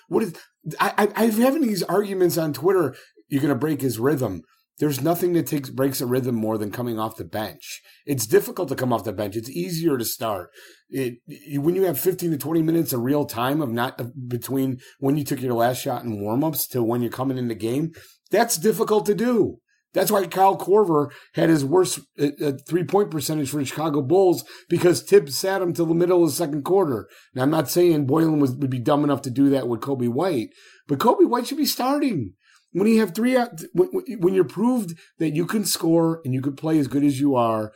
[0.09, 0.35] What is?
[0.79, 2.95] I, I, I'm having these arguments on Twitter.
[3.29, 4.43] You're going to break his rhythm.
[4.79, 7.83] There's nothing that takes breaks a rhythm more than coming off the bench.
[8.07, 9.37] It's difficult to come off the bench.
[9.37, 10.51] It's easier to start.
[10.89, 11.19] It,
[11.61, 15.25] when you have 15 to 20 minutes of real time of not between when you
[15.25, 17.93] took your last shot in warmups to when you're coming in the game,
[18.31, 19.59] that's difficult to do.
[19.93, 24.03] That's why Kyle Korver had his worst uh, uh three point percentage for the Chicago
[24.03, 27.09] Bulls because Thibs sat him till the middle of the second quarter.
[27.35, 30.09] Now, I'm not saying Boylen was, would be dumb enough to do that with Coby
[30.09, 30.51] White,
[30.87, 32.35] but Coby White should be starting.
[32.73, 33.37] When you have three,
[33.75, 37.35] when you're proved that you can score and you can play as good as you
[37.35, 37.73] are,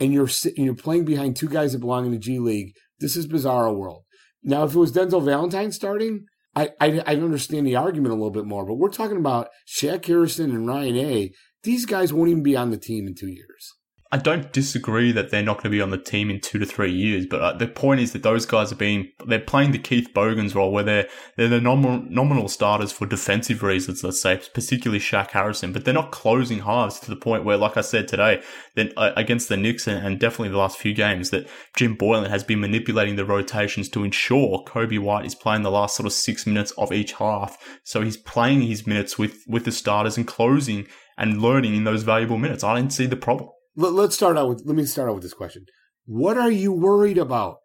[0.00, 3.26] and you're you're playing behind two guys that belong in the G League, this is
[3.26, 4.02] bizarre world.
[4.42, 8.32] Now, if it was Denzel Valentine starting, I, I I understand the argument a little
[8.32, 12.42] bit more, but we're talking about Shaq Harrison and Ryan A these guys won't even
[12.42, 13.74] be on the team in two years.
[14.14, 16.66] I don't disagree that they're not going to be on the team in two to
[16.66, 19.78] three years, but uh, the point is that those guys are being they're playing the
[19.78, 24.38] Keith Bogans role where they're they're the nominal, nominal starters for defensive reasons, let's say,
[24.52, 28.06] particularly Shaq Harrison, but they're not closing halves to the point where, like I said
[28.06, 28.42] today,
[28.74, 32.28] then uh, against the Knicks and, and, definitely the last few games, that Jim Boylen
[32.28, 36.12] has been manipulating the rotations to ensure Coby White is playing the last sort of
[36.12, 40.26] six minutes of each half, so he's playing his minutes with with the starters and
[40.26, 40.86] closing
[41.22, 42.64] and learning in those valuable minutes.
[42.64, 43.48] I didn't see the problem.
[43.76, 45.66] Let's start out with, let me start out with this question.
[46.04, 47.58] What are you worried about?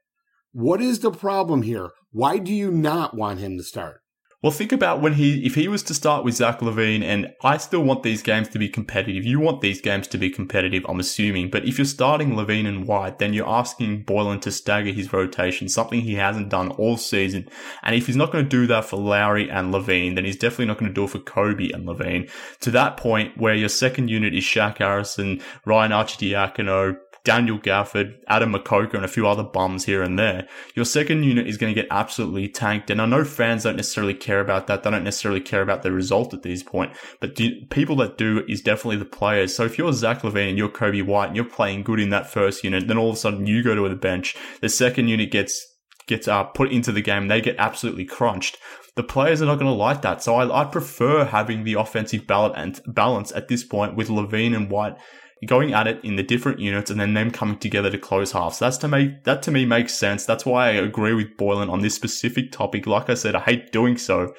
[0.52, 1.90] What is the problem here?
[2.12, 4.02] Why do you not want him to start?
[4.44, 7.58] Well, think about when he, if he was to start with Zach LaVine, and I
[7.58, 9.26] still want these games to be competitive.
[9.26, 11.50] You want these games to be competitive, I'm assuming.
[11.50, 15.68] But if you're starting LaVine and White, then you're asking Boylen to stagger his rotation,
[15.68, 17.50] something he hasn't done all season.
[17.82, 20.68] And if he's not going to do that for Lauri and LaVine, then he's definitely
[20.68, 22.30] not going to do it for Coby and LaVine.
[22.60, 26.98] To that point, where your second unit is Shaq Harrison, Ryan Arcidiacono,
[27.28, 31.46] Daniel Gafford, Adam Mokoka, and a few other bums here and there, your second unit
[31.46, 32.90] is going to get absolutely tanked.
[32.90, 34.84] And I know fans don't necessarily care about that.
[34.84, 38.46] They don't necessarily care about the result at this point, but do, people that do
[38.48, 39.54] is definitely the players.
[39.54, 42.32] So if you're Zach LaVine and you're Coby White and you're playing good in that
[42.32, 45.30] first unit, then all of a sudden you go to the bench, the second unit
[45.30, 45.76] gets
[46.08, 48.58] gets uh, put into the game, they get absolutely crunched.
[48.96, 50.24] The players are not going to like that.
[50.24, 54.96] So I, I prefer having the offensive balance at this point with LaVine and White
[55.46, 58.60] going at it in the different units and then them coming together to close halves.
[58.60, 60.26] That's to me, that to me makes sense.
[60.26, 62.88] That's why I agree with Boylen on this specific topic.
[62.88, 64.34] Like I said, I hate doing so,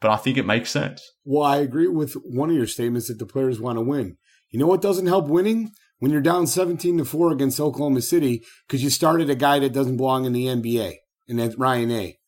[0.00, 1.02] but I think it makes sense.
[1.24, 4.16] Well, I agree with one of your statements that the players want to win.
[4.50, 5.72] You know what doesn't help winning?
[5.98, 9.72] When you're down 17 to 4 against Oklahoma City because you started a guy that
[9.72, 10.96] doesn't belong in the NBA,
[11.28, 12.18] and that's Ryan A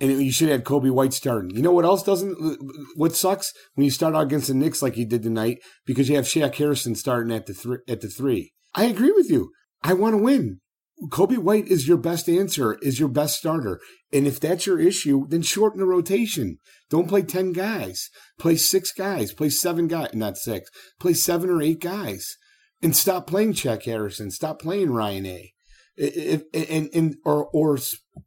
[0.00, 1.50] and you should have Coby White starting.
[1.50, 2.36] You know what else doesn't?
[2.96, 6.16] What sucks when you start out against the Knicks like you did tonight because you
[6.16, 7.78] have Shaq Harrison starting at the three.
[7.88, 9.50] At the three, I agree with you.
[9.82, 10.60] I want to win.
[11.10, 13.80] Coby White is your best answer, is your best starter.
[14.12, 16.58] And if that's your issue, then shorten the rotation.
[16.90, 18.10] Don't play 10 guys.
[18.38, 19.32] Play six guys.
[19.32, 20.12] Play seven guys.
[20.14, 20.68] Not six.
[20.98, 22.36] Play seven or eight guys.
[22.82, 24.32] And stop playing Shaq Harrison.
[24.32, 25.52] Stop playing Ryan A
[25.98, 27.78] if, and, and or or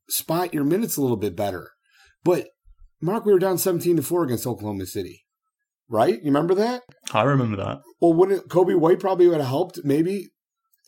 [0.10, 1.72] spot your minutes a little bit better.
[2.24, 2.48] But
[3.02, 5.24] Mark, we were down seventeen to four against Oklahoma City.
[5.90, 6.16] right?
[6.16, 6.84] You remember that?
[7.14, 7.80] I remember that.
[8.00, 10.30] Well, wouldn't Coby White probably would have helped maybe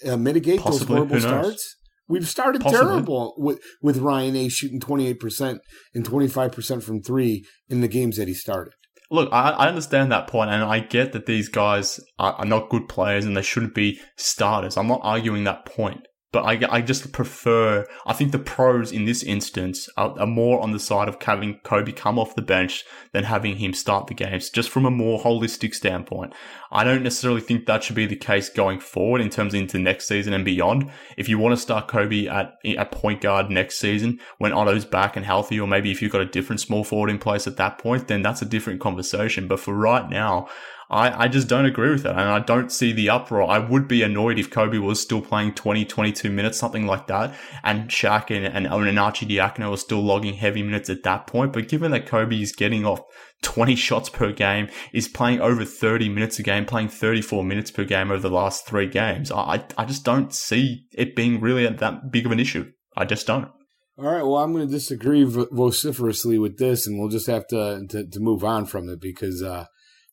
[0.07, 0.95] uh, mitigate Possibly.
[0.95, 1.75] those horrible starts?
[2.07, 2.85] We've started Possibly.
[2.85, 5.61] terrible with with Ryan A shooting twenty eight percent
[5.93, 8.73] and twenty five percent from three in the games that he started.
[9.11, 12.69] Look, I, I understand that point, and I get that these guys are, are not
[12.69, 14.75] good players and they shouldn't be starters.
[14.75, 16.07] I'm not arguing that point.
[16.33, 20.59] But I, I just prefer, I think the pros in this instance are, are more
[20.61, 24.15] on the side of having Coby come off the bench than having him start the
[24.15, 26.33] games, just from a more holistic standpoint.
[26.71, 29.77] I don't necessarily think that should be the case going forward in terms of into
[29.77, 30.89] next season and beyond.
[31.17, 35.15] If you want to start Coby at, at point guard next season when Otto's back
[35.15, 37.77] and healthy, or maybe if you've got a different small forward in place at that
[37.77, 39.47] point, then that's a different conversation.
[39.47, 40.47] But for right now,
[40.89, 42.11] I, I just don't agree with that.
[42.17, 43.49] And I don't see the uproar.
[43.49, 47.33] I would be annoyed if Coby was still playing 20, 22 minutes, something like that.
[47.63, 51.53] And Shaq and, and, and Arcidiacono are still logging heavy minutes at that point.
[51.53, 53.01] But given that Coby is getting off
[53.41, 57.85] 20 shots per game, is playing over 30 minutes a game, playing 34 minutes per
[57.85, 62.11] game over the last three games, I, I just don't see it being really that
[62.11, 62.71] big of an issue.
[62.95, 63.49] I just don't.
[63.95, 67.85] All right, well, I'm going to disagree vociferously with this, and we'll just have to
[67.89, 69.65] to, to move on from it because, uh,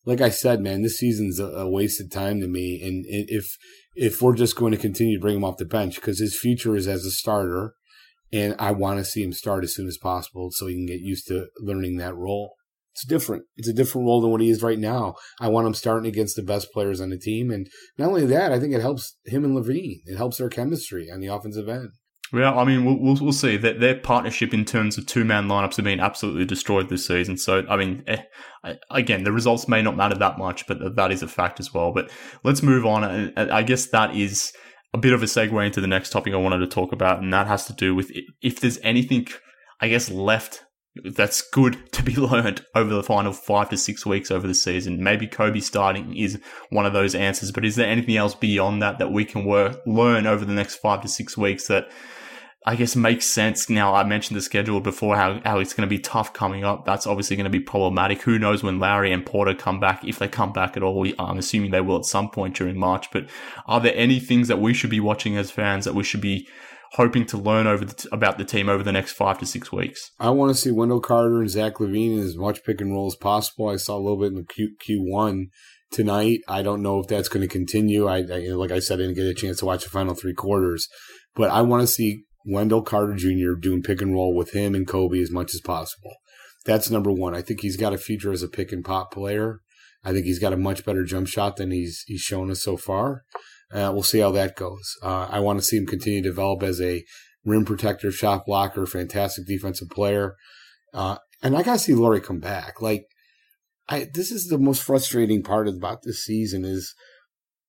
[0.04, 2.80] like I said, man, this season's a, a wasted time to me.
[2.82, 3.56] And if
[3.94, 6.76] if we're just going to continue to bring him off the bench because his future
[6.76, 7.74] is as a starter,
[8.32, 11.00] and I want to see him start as soon as possible so he can get
[11.00, 12.54] used to learning that role.
[12.92, 13.44] It's different.
[13.56, 15.14] It's a different role than what he is right now.
[15.40, 18.52] I want him starting against the best players on the team, and not only that,
[18.52, 20.00] I think it helps him and LaVine.
[20.06, 21.90] It helps their chemistry on the offensive end.
[22.32, 25.76] Well, I mean, we'll, we'll, see that their partnership in terms of two man lineups
[25.76, 27.36] have been absolutely destroyed this season.
[27.36, 28.22] So, I mean, eh,
[28.90, 31.92] again, the results may not matter that much, but that is a fact as well.
[31.92, 32.10] But
[32.44, 33.02] let's move on.
[33.02, 34.52] And I guess that is
[34.94, 37.32] a bit of a segue into the next topic I wanted to talk about, and
[37.32, 38.12] that has to do with
[38.42, 39.26] if there's anything,
[39.80, 40.62] I guess, left
[41.04, 45.02] that's good to be learned over the final five to six weeks over the season.
[45.02, 46.40] Maybe Coby starting is
[46.70, 49.80] one of those answers, but is there anything else beyond that that we can work,
[49.86, 51.90] learn over the next five to six weeks that
[52.66, 53.70] I guess makes sense.
[53.70, 56.84] Now, I mentioned the schedule before, how, how it's going to be tough coming up.
[56.84, 58.20] That's obviously going to be problematic.
[58.22, 61.06] Who knows when Lauri and Porter come back, if they come back at all.
[61.18, 63.10] I'm assuming they will at some point during March.
[63.10, 63.30] But
[63.66, 66.46] are there any things that we should be watching as fans that we should be
[66.92, 70.10] hoping to learn over the, about the team over the next five to six weeks?
[70.18, 73.06] I want to see Wendell Carter and Zach LaVine in as much pick and roll
[73.06, 73.68] as possible.
[73.68, 75.46] I saw a little bit in the Q, Q1
[75.92, 76.40] tonight.
[76.46, 78.06] I don't know if that's going to continue.
[78.06, 80.34] I, I like I said, I didn't get a chance to watch the final three
[80.34, 80.88] quarters,
[81.34, 83.58] but I want to see Wendell Carter Jr.
[83.60, 86.14] doing pick and roll with him and Coby as much as possible.
[86.64, 87.34] That's number one.
[87.34, 89.60] I think he's got a future as a pick and pop player.
[90.04, 92.76] I think he's got a much better jump shot than he's he's shown us so
[92.76, 93.24] far.
[93.72, 94.96] Uh, we'll see how that goes.
[95.02, 97.04] Uh, I want to see him continue to develop as a
[97.44, 100.36] rim protector, shot blocker, fantastic defensive player.
[100.92, 102.82] Uh, and I got to see Lauri come back.
[102.82, 103.06] Like,
[103.88, 106.94] I this is the most frustrating part about this season is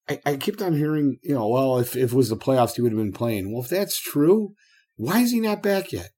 [0.10, 2.82] I, I kept on hearing, you know, well, if, if it was the playoffs, he
[2.82, 3.52] would have been playing.
[3.52, 4.54] Well, if that's true,
[4.96, 6.10] why is he not back yet?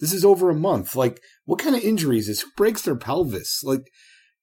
[0.00, 0.96] This is over a month.
[0.96, 2.40] Like, what kind of injuries is?
[2.40, 3.62] Who breaks their pelvis?
[3.62, 3.90] Like,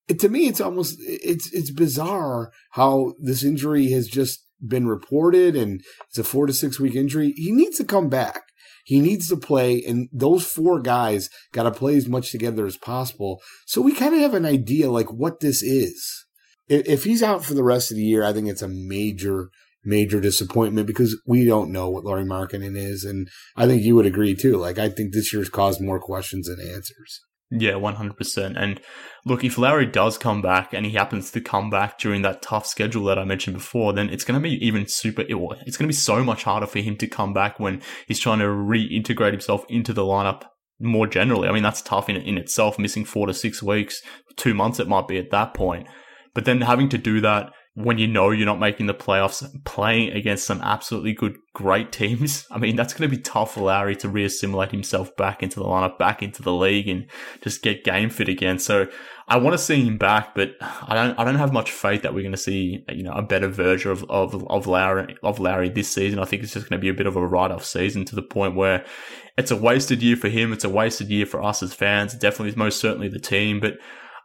[0.08, 5.56] it, to me, it's almost it's it's bizarre how this injury has just been reported,
[5.56, 7.34] and it's a four to six week injury.
[7.36, 8.44] He needs to come back.
[8.86, 12.78] He needs to play, and those four guys got to play as much together as
[12.78, 16.26] possible, so we kind of have an idea like what this is.
[16.70, 19.50] If, he's out for the rest of the year, I think it's a major
[19.86, 24.06] major disappointment because we don't know what Lauri Markkanen is, and I think you would
[24.06, 24.58] agree too.
[24.58, 27.22] Like I think this year's caused more questions than answers.
[27.50, 28.62] Yeah, 100%.
[28.62, 28.82] And
[29.26, 32.66] look, if Lauri does come back and he happens to come back during that tough
[32.66, 35.88] schedule that I mentioned before, then it's going to be even super, it's going to
[35.88, 39.64] be so much harder for him to come back when he's trying to reintegrate himself
[39.70, 40.44] into the lineup
[40.80, 41.48] more generally.
[41.48, 44.02] I mean, that's tough in, in itself, missing four to six weeks,
[44.36, 45.88] two months it might be at that point.
[46.38, 50.12] But then having to do that when you know you're not making the playoffs, playing
[50.12, 52.46] against some absolutely good, great teams.
[52.52, 55.66] I mean, that's going to be tough for Lauri to reassimilate himself back into the
[55.66, 57.08] lineup, back into the league, and
[57.42, 58.60] just get game fit again.
[58.60, 58.86] So
[59.28, 61.18] I want to see him back, but I don't.
[61.18, 63.90] I don't have much faith that we're going to see, you know, a better version
[63.90, 66.20] of of of Lauri of Lauri this season.
[66.20, 68.16] I think it's just going to be a bit of a write off season to
[68.16, 68.86] the point where
[69.40, 70.54] it's a wasted year for him.
[70.54, 72.14] It's a wasted year for us as fans.
[72.14, 73.80] Definitely, most certainly the team, but.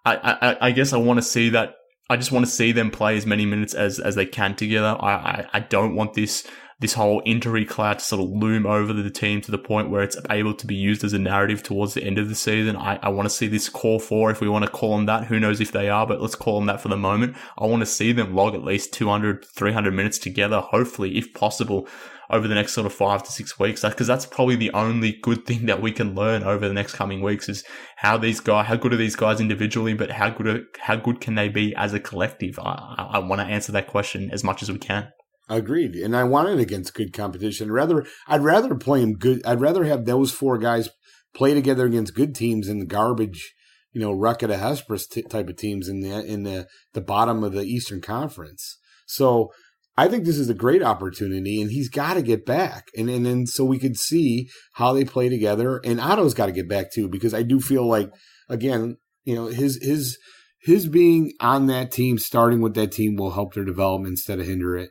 [0.05, 1.77] I, I, I guess I want to see that
[2.13, 4.97] I just want to see them play as many minutes as, as they can together.
[5.01, 6.47] I, I, I don't want this
[6.79, 10.03] this whole injury cloud to sort of loom over the team to the point where
[10.03, 12.75] it's able to be used as a narrative towards the end of the season.
[12.75, 15.27] I, I want to see this core four, if we want to call them that.
[15.27, 17.37] Who knows if they are, but let's call them that for the moment.
[17.57, 21.87] I want to see them log at least 200, 300 minutes together, hopefully, if possible,
[22.33, 23.83] over the next sort of five to six weeks.
[23.83, 27.21] Because that's probably the only good thing that we can learn over the next coming
[27.21, 27.63] weeks is
[27.97, 31.21] how these guys, how good are these guys individually, but how good, are, how good
[31.21, 32.59] can they be as a collective?
[32.59, 35.13] I, I, want to answer that question as much as we can.
[35.49, 37.71] Agreed, and I want it against good competition.
[37.71, 39.45] Rather, I'd rather play them good.
[39.45, 40.89] I'd rather have those four guys
[41.35, 43.53] play together against good teams than garbage,
[43.93, 47.45] you know, Rucket of Hesperus t- type of teams in the in the the bottom
[47.45, 48.79] of the Eastern Conference.
[49.05, 49.51] So
[49.97, 53.27] I think this is a great opportunity, and he's got to get back, and and
[53.27, 55.81] then so we could see how they play together.
[55.85, 58.11] And Otto's got to get back too, because I do feel like
[58.49, 60.19] again, you know, his his
[60.61, 64.47] his being on that team, starting with that team, will help their development instead of
[64.47, 64.91] hinder it.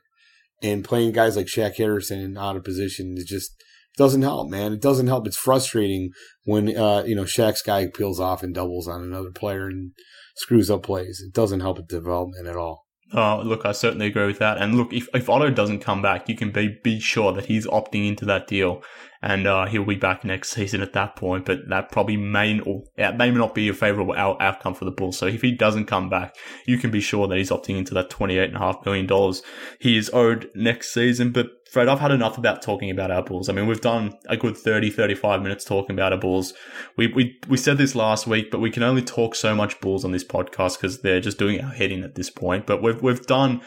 [0.61, 3.51] And playing guys like Shaq Harrison out of position is just
[3.97, 4.73] doesn't help, man.
[4.73, 5.25] It doesn't help.
[5.25, 6.11] It's frustrating
[6.43, 9.93] when uh, you know Shaq's guy peels off and doubles on another player and
[10.35, 11.23] screws up plays.
[11.25, 12.85] It doesn't help with development at all.
[13.13, 14.57] Oh, look, I certainly agree with that.
[14.57, 17.67] And look, if, if Otto doesn't come back, you can be, be sure that he's
[17.67, 18.81] opting into that deal
[19.21, 21.45] and uh, he'll be back next season at that point.
[21.45, 24.91] But that probably may or it may not be a favorable out- outcome for the
[24.91, 25.17] Bulls.
[25.17, 28.09] So if he doesn't come back, you can be sure that he's opting into that
[28.09, 29.43] twenty-eight and a half million dollars
[29.79, 31.31] he is owed next season.
[31.31, 33.47] But Fred, I've had enough about talking about our Bulls.
[33.47, 36.53] I mean, we've done a good 30, 35 minutes talking about our Bulls.
[36.97, 40.03] We, we, we said this last week, but we can only talk so much Bulls
[40.03, 42.67] on this podcast because they're just doing our head in at this point.
[42.67, 43.61] But we've, we've done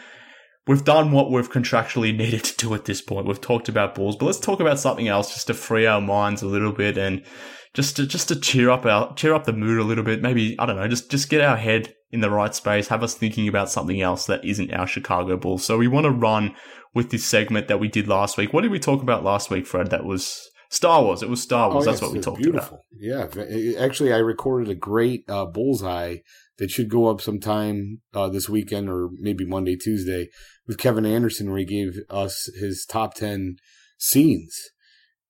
[0.67, 3.25] we've done what we've contractually needed to do at this point.
[3.25, 6.43] We've talked about Bulls, but let's talk about something else just to free our minds
[6.43, 7.25] a little bit and
[7.73, 10.21] just to just to cheer up our cheer up the mood a little bit.
[10.21, 13.13] Maybe I don't know, just just get our head in the right space, have us
[13.13, 15.63] thinking about something else that isn't our Chicago Bulls.
[15.63, 16.55] So we want to run
[16.93, 18.53] with this segment that we did last week.
[18.53, 19.91] What did we talk about last week, Fred?
[19.91, 21.21] That was Star Wars.
[21.21, 21.85] It was Star Wars.
[21.85, 22.81] Oh, That's what we talked beautiful.
[22.99, 23.29] about.
[23.37, 26.17] Yeah, actually, I recorded a great uh, bullseye
[26.57, 30.29] that should go up sometime uh, this weekend or maybe Monday, Tuesday
[30.67, 33.57] with Kevin Anderson, where he gave us his top ten
[33.97, 34.57] scenes.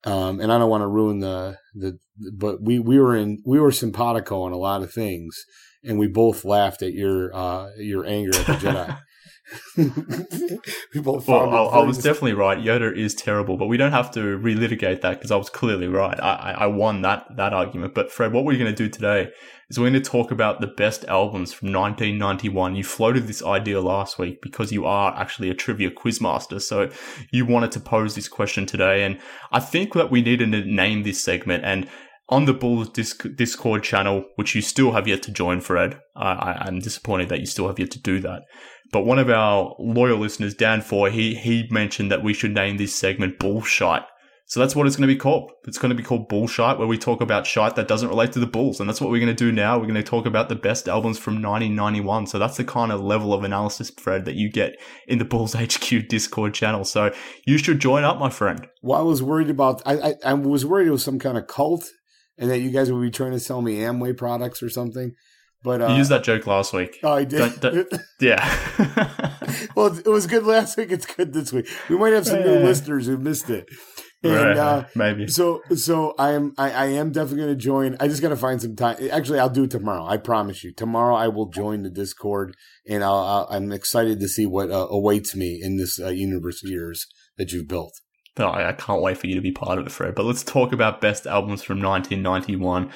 [0.04, 1.98] Um, and I don't want to ruin the the,
[2.32, 5.36] but we we were in we were simpatico on a lot of things,
[5.84, 8.98] and we both laughed at your uh, your anger at the Jedi.
[9.76, 12.58] we both well, I, I, was definitely right.
[12.58, 16.18] Yoda is terrible, but we don't have to relitigate that because I was clearly right.
[16.20, 17.94] I, I won that that argument.
[17.94, 19.30] But Fred, what we're going to do today
[19.70, 22.74] is we're going to talk about the best albums from 1991.
[22.74, 26.90] You floated this idea last week because you are actually a trivia quizmaster, so
[27.30, 29.20] you wanted to pose this question today, and
[29.52, 31.88] I think that we needed to name this segment and
[32.28, 36.00] on the Bulls Discord channel, which you still have yet to join, Fred.
[36.16, 38.42] I, I'm disappointed that you still have yet to do that.
[38.92, 42.76] But one of our loyal listeners, Dan Four, he he mentioned that we should name
[42.76, 44.04] this segment Bullshite.
[44.48, 45.50] So that's what it's going to be called.
[45.66, 48.38] It's going to be called Bullshite, where we talk about shite that doesn't relate to
[48.38, 48.78] the Bulls.
[48.78, 49.76] And that's what we're going to do now.
[49.76, 52.28] We're going to talk about the best albums from 1991.
[52.28, 54.76] So that's the kind of level of analysis, Fred, that you get
[55.08, 56.84] in the Bulls HQ Discord channel.
[56.84, 57.12] So
[57.44, 58.68] you should join up, my friend.
[58.82, 61.48] Well, I was worried about, I, I, I was worried it was some kind of
[61.48, 61.90] cult
[62.38, 65.12] and that you guys would be trying to sell me Amway products or something.
[65.62, 67.00] But uh, you used that joke last week.
[67.02, 67.60] Oh, I did.
[67.60, 68.44] Don't, don't, yeah.
[69.74, 70.92] well, it was good last week.
[70.92, 71.68] It's good this week.
[71.88, 73.68] We might have some new listeners who missed it.
[74.22, 75.28] And, right, uh, maybe.
[75.28, 77.96] So, so I am, I, I am definitely going to join.
[78.00, 78.96] I just got to find some time.
[79.10, 80.04] Actually, I'll do it tomorrow.
[80.04, 80.72] I promise you.
[80.72, 82.56] Tomorrow, I will join the Discord,
[82.88, 86.62] and I'll, i am excited to see what uh, awaits me in this uh, universe
[86.64, 87.06] of yours
[87.38, 87.92] that you've built.
[88.38, 90.14] Oh, I can't wait for you to be part of it, Fred.
[90.14, 92.88] But let's talk about best albums from 1991.
[92.88, 92.90] Uh,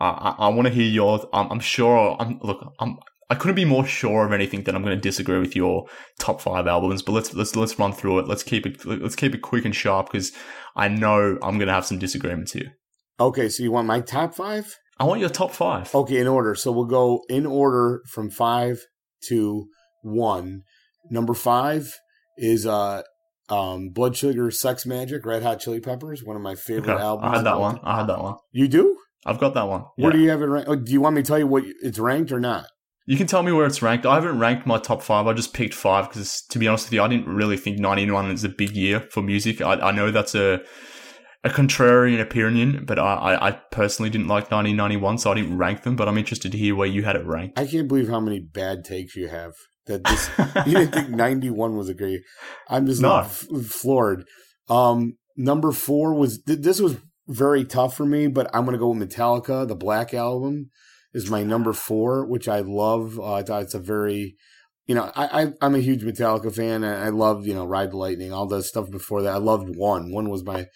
[0.00, 1.22] I, I want to hear yours.
[1.32, 2.16] I'm, I'm sure.
[2.18, 2.72] I'm look.
[2.78, 2.96] I'm.
[3.28, 5.86] I couldn't be more sure of anything that I'm going to disagree with your
[6.18, 7.02] top five albums.
[7.02, 8.28] But let's let's let's run through it.
[8.28, 10.32] Let's keep it let's keep it quick and sharp because
[10.76, 12.72] I know I'm going to have some disagreements here.
[13.18, 14.76] Okay, so you want my top five?
[14.98, 15.94] I want your top five.
[15.94, 16.54] Okay, in order.
[16.54, 18.80] So we'll go in order from five
[19.28, 19.66] to
[20.02, 20.62] one.
[21.10, 21.98] Number five
[22.38, 23.02] is uh
[23.48, 27.02] um Blood Sugar Sex Magik, Red Hot Chili Peppers, one of my favorite okay.
[27.02, 27.32] albums.
[27.32, 27.78] I had that one.
[27.82, 28.36] I had that one.
[28.52, 28.96] You do?
[29.24, 29.84] I've got that one.
[29.96, 30.16] Where yeah.
[30.16, 30.68] do you have it ranked?
[30.68, 32.66] Oh, do you want me to tell you what it's ranked or not?
[33.08, 34.04] You can tell me where it's ranked.
[34.04, 35.28] I haven't ranked my top five.
[35.28, 38.32] I just picked five because, to be honest with you, I didn't really think 91
[38.32, 39.60] is a big year for music.
[39.60, 40.60] I, I know that's a
[41.44, 45.94] a contrarian opinion, but I, I, personally didn't like 1991, so I didn't rank them.
[45.94, 47.56] But I'm interested to hear where you had it ranked.
[47.56, 49.52] I can't believe how many bad takes you have.
[49.86, 50.30] That this,
[50.66, 52.20] you didn't think 91 was a great.
[52.68, 53.18] I'm just no.
[53.18, 54.24] f- floored.
[54.68, 56.96] Um, number four was this was
[57.28, 59.66] very tough for me, but I'm going to go with Metallica.
[59.66, 60.70] The Black Album
[61.12, 63.18] is my number four, which I love.
[63.18, 64.36] Uh, I thought it's a very,
[64.86, 67.92] you know, I, I am a huge Metallica fan, and I love you know Ride
[67.92, 69.34] the Lightning, all that stuff before that.
[69.34, 70.12] I loved One.
[70.12, 70.66] One was my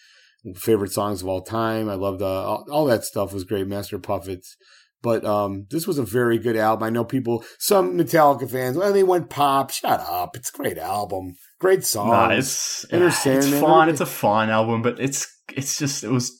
[0.56, 1.88] favorite songs of all time.
[1.88, 3.66] I loved uh, all, all, that stuff was great.
[3.66, 4.56] Master Puppets,
[5.02, 6.84] But um, this was a very good album.
[6.84, 9.70] I know people, some Metallica fans, well, they went pop.
[9.70, 10.36] Shut up!
[10.36, 12.10] It's a great album, great songs.
[12.10, 12.86] Nah, it's
[13.22, 13.88] Sandman, fine.
[13.88, 15.26] It's a fine album, but it's
[15.56, 16.38] it's just it was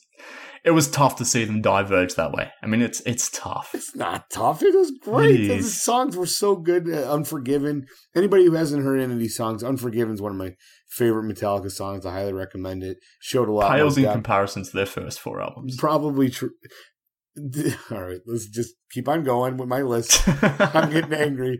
[0.63, 2.51] it was tough to see them diverge that way.
[2.61, 3.71] I mean, it's it's tough.
[3.73, 4.61] It's not tough.
[4.61, 5.39] It was great.
[5.39, 6.87] It The songs were so good.
[6.87, 7.87] Uh, Unforgiven.
[8.15, 10.53] Anybody who hasn't heard any of these songs, Unforgiven is one of my
[10.87, 12.05] favorite Metallica songs.
[12.05, 12.97] I highly recommend it.
[13.19, 13.75] Showed a lot.
[13.75, 14.13] Pales in depth.
[14.13, 15.77] comparison to their first four albums.
[15.77, 16.51] Probably true.
[17.91, 20.21] All right, let's just keep on going with my list.
[20.43, 21.59] I'm getting angry.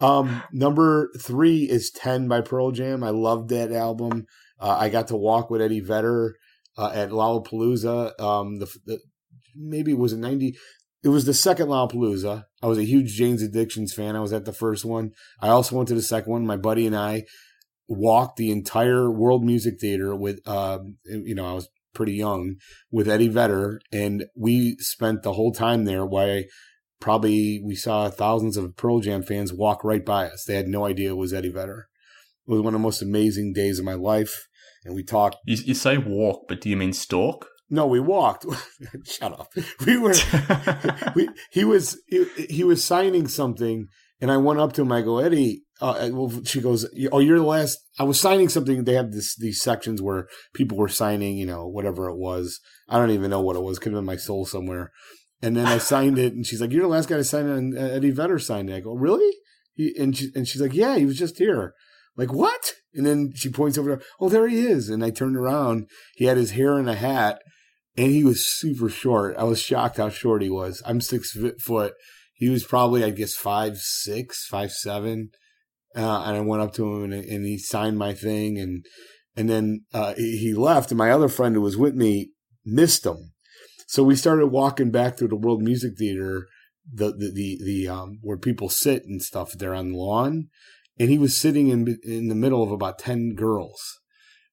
[0.00, 3.02] Um, number three is Ten by Pearl Jam.
[3.02, 4.26] I loved that album.
[4.60, 6.36] Uh, I got to walk with Eddie Vedder
[6.76, 8.18] uh, at Lollapalooza.
[8.20, 9.00] Um, the, the
[9.56, 10.56] maybe it was a ninety.
[11.02, 12.44] It was the second Lollapalooza.
[12.62, 14.14] I was a huge Jane's Addictions fan.
[14.14, 15.10] I was at the first one.
[15.40, 16.46] I also went to the second one.
[16.46, 17.24] My buddy and I
[17.88, 22.54] walked the entire World Music Theater with, um, you know, I was pretty young
[22.92, 26.06] with Eddie Vedder, and we spent the whole time there.
[26.06, 26.44] Why
[27.00, 30.44] probably we saw thousands of Pearl Jam fans walk right by us.
[30.44, 31.88] They had no idea it was Eddie Vedder.
[32.46, 34.46] It was one of the most amazing days of my life.
[34.84, 35.36] And we talked.
[35.44, 37.48] You, you say walk, but do you mean stalk?
[37.68, 38.46] No, we walked.
[39.04, 39.48] Shut up.
[39.84, 40.14] We were.
[41.16, 42.00] we, he was.
[42.06, 43.88] He, he was signing something,
[44.20, 44.92] and I went up to him.
[44.92, 45.64] I go, Eddie.
[45.80, 48.84] Uh, well, she goes, "Oh, you're the last." I was signing something.
[48.84, 52.60] They have this these sections where people were signing, you know, whatever it was.
[52.88, 53.78] I don't even know what it was.
[53.78, 54.90] Could have been my soul somewhere.
[55.40, 57.56] And then I signed it, and she's like, "You're the last guy to sign it."
[57.56, 58.76] And Eddie Vedder signed it.
[58.76, 59.32] I go, "Really?"
[59.74, 61.74] He, and she, and she's like, "Yeah, he was just here."
[62.16, 62.74] Like what?
[62.92, 64.02] And then she points over there.
[64.20, 64.88] Oh, there he is.
[64.88, 65.88] And I turned around.
[66.16, 67.40] He had his hair in a hat,
[67.96, 69.36] and he was super short.
[69.36, 70.82] I was shocked how short he was.
[70.84, 71.94] I'm six foot.
[72.34, 75.30] He was probably, I guess, five six, five seven.
[75.98, 78.84] Uh, and I went up to him, and, and he signed my thing, and
[79.36, 80.92] and then uh, he left.
[80.92, 82.30] And my other friend who was with me
[82.64, 83.32] missed him.
[83.88, 86.46] So we started walking back through the World Music Theater,
[86.92, 90.48] the the the, the um, where people sit and stuff there on the lawn,
[91.00, 93.80] and he was sitting in in the middle of about ten girls.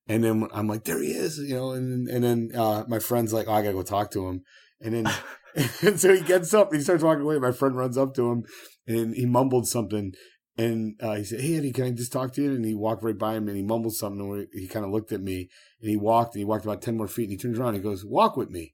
[0.08, 1.72] And then I'm like, there he is, you know.
[1.72, 4.42] And and then uh, my friend's like, oh, I gotta go talk to him.
[4.82, 5.14] And then
[5.82, 7.40] and so he gets up and he starts walking away.
[7.40, 8.44] My friend runs up to him
[8.88, 10.14] and he mumbled something.
[10.58, 13.04] And uh, he said, "Hey Eddie, can I just talk to you?" And he walked
[13.04, 14.22] right by him and he mumbled something.
[14.22, 15.50] And he kind of looked at me
[15.82, 17.78] and he walked and he walked about ten more feet and he turns around and
[17.78, 18.74] he goes, "Walk with me."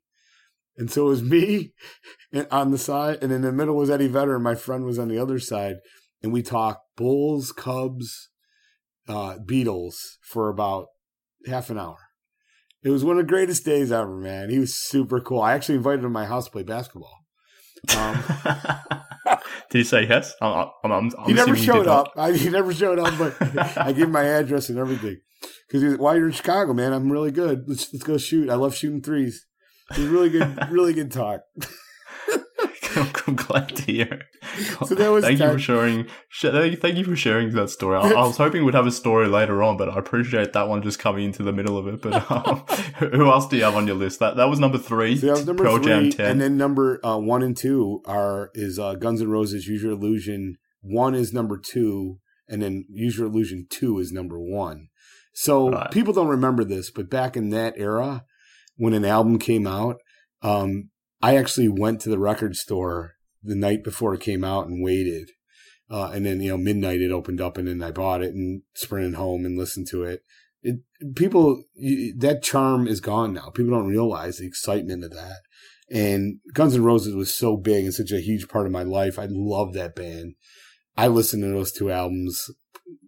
[0.78, 1.74] And so it was me
[2.52, 5.08] on the side, and in the middle was Eddie Vedder, and my friend was on
[5.08, 5.78] the other side.
[6.24, 8.30] And we talked Bulls, Cubs,
[9.08, 10.88] uh, Beatles for about
[11.48, 11.98] half an hour.
[12.84, 14.50] It was one of the greatest days ever, man.
[14.50, 15.42] He was super cool.
[15.42, 17.20] I actually invited him to my house to play basketball.
[17.96, 18.24] Um,
[19.72, 20.36] did he say yes?
[20.41, 22.07] I'm, I'm, I'm, he never showed not.
[22.07, 22.13] up.
[22.17, 25.22] I, he never showed up, but I gave him my address and everything.
[25.67, 26.91] Because "Why you're in Chicago, man?
[26.91, 27.63] I'm really good.
[27.67, 28.49] Let's let's go shoot.
[28.49, 29.45] I love shooting threes.
[29.91, 31.41] It was really good, really good talk."
[33.28, 34.22] I'm, glad to hear.
[34.86, 36.08] So that was thank you for sharing.
[36.30, 37.97] sh- Thank you for sharing that story.
[37.97, 40.82] I, I was hoping we'd have a story later on, but I appreciate that one
[40.82, 42.02] just coming into the middle of it.
[42.02, 42.58] But um,
[43.12, 44.20] who else do you have on your list?
[44.20, 45.18] That that was number three.
[45.18, 48.78] So that was number Pearl three, and then number uh, one and two are is
[48.80, 53.28] uh, Guns N' Roses "Use Your Illusion." One is number two, and then "Use Your
[53.28, 54.88] Illusion" two is number one.
[55.34, 55.91] So Right.
[55.91, 58.26] people don't remember this, but back in that era,
[58.76, 59.97] when an album came out,
[60.41, 60.89] um,
[61.22, 63.13] I actually went to the record store
[63.43, 65.32] the night before it came out and waited.
[65.89, 68.61] Uh, and then, you know, midnight it opened up and then I bought it and
[68.74, 70.24] sprinted home and listened to it.
[70.63, 70.78] It,
[71.15, 73.49] people, you, that charm is gone now.
[73.49, 75.41] People don't realize the excitement of that.
[75.91, 79.19] And Guns N' Roses was so big and such a huge part of my life.
[79.19, 80.36] I love that band.
[80.95, 82.41] I listened to those two albums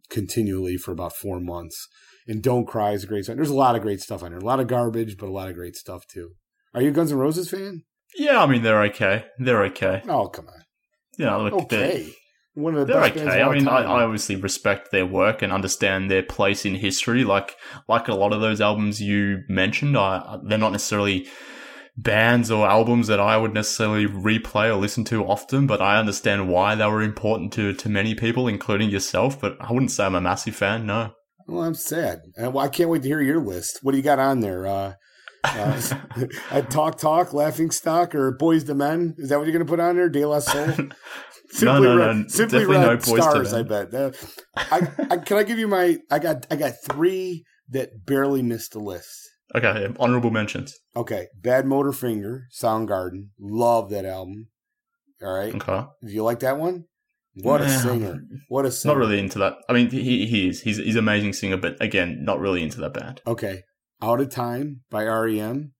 [0.10, 1.88] continually for about four months.
[2.28, 3.38] And Don't Cry is a great song.
[3.38, 4.40] There's a lot of great stuff on there.
[4.40, 6.32] A lot of garbage, but a lot of great stuff too.
[6.74, 7.84] Are you a Guns N' Roses fan?
[8.16, 9.26] Yeah, I mean they're okay.
[9.40, 10.02] They're okay.
[10.08, 10.62] Oh, come on.
[11.18, 12.14] Yeah, look, they're- Okay.
[12.56, 13.42] One of the They're okay.
[13.42, 13.82] of I mean, I.
[13.82, 17.24] I obviously respect their work and understand their place in history.
[17.24, 17.56] Like,
[17.90, 21.26] like a lot of those albums you mentioned, I, they're not necessarily
[21.98, 26.48] bands or albums that I would necessarily replay or listen to often, but I understand
[26.48, 29.42] why they were important to, to many people, including yourself.
[29.42, 30.86] But I wouldn't say I'm a massive fan.
[30.86, 31.14] No.
[31.48, 32.20] Well, I'm sad.
[32.38, 33.80] Well, I can't wait to hear your list.
[33.82, 34.68] What do you got on there?
[34.68, 34.94] Uh,
[35.44, 39.16] uh, Talk Talk, Laughing Stock, or Boyz II Men?
[39.18, 40.10] Is that what you're going to put on there?
[40.10, 40.68] De La Soul?
[41.62, 43.54] No, no, red, no, Simply definitely red no stars.
[43.54, 43.94] I bet.
[43.94, 44.12] Uh,
[44.56, 45.98] I, I, can I give you my?
[46.10, 49.30] I got I got three that barely missed the list.
[49.54, 49.88] Okay.
[50.00, 50.74] Honorable mentions.
[50.96, 54.48] Okay, Badmotorfinger, Soundgarden, love that album.
[55.22, 55.86] All right, Okay.
[56.04, 56.86] do you like that one?
[57.36, 58.22] What a singer!
[58.48, 58.96] What a singer!
[58.96, 59.54] Not really into that.
[59.70, 60.62] I mean, he, he is.
[60.62, 63.22] He's, he's an amazing singer, but again, not really into that band.
[63.26, 63.62] Okay,
[64.04, 65.72] Out of Time by REM,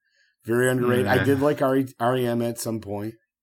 [0.46, 1.08] very underrated.
[1.08, 2.82] I did like RE, REM at some.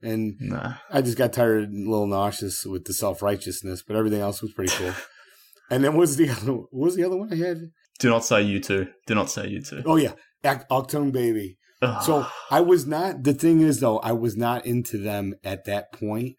[0.02, 0.74] And Nah.
[0.90, 4.40] I just got tired, and a little nauseous with the self righteousness, but everything else
[4.40, 4.94] was pretty cool.
[5.70, 6.52] and then what was the other?
[6.52, 7.58] What was the other one I had?
[7.98, 8.88] Do not say U2.
[9.06, 9.82] Do not say you two.
[9.84, 10.12] Oh yeah,
[10.42, 11.58] Achtung Baby.
[11.82, 12.02] Ugh.
[12.02, 13.24] So I was not.
[13.24, 16.36] The thing is, though, I was not into them at that point.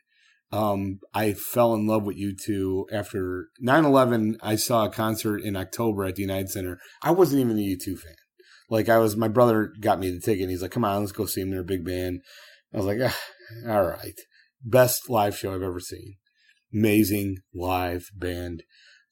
[0.52, 4.36] Um, I fell in love with U2 after 9-11.
[4.42, 6.78] I saw a concert in October at the United Center.
[7.02, 8.16] I wasn't even a U2 fan.
[8.72, 10.42] Like I was, my brother got me the ticket.
[10.44, 11.52] And he's like, "Come on, let's go see them.
[11.52, 12.22] They're a big band."
[12.74, 13.18] I was like, ah,
[13.70, 14.16] "All right,
[14.64, 16.16] best live show I've ever seen.
[16.74, 18.64] Amazing live band."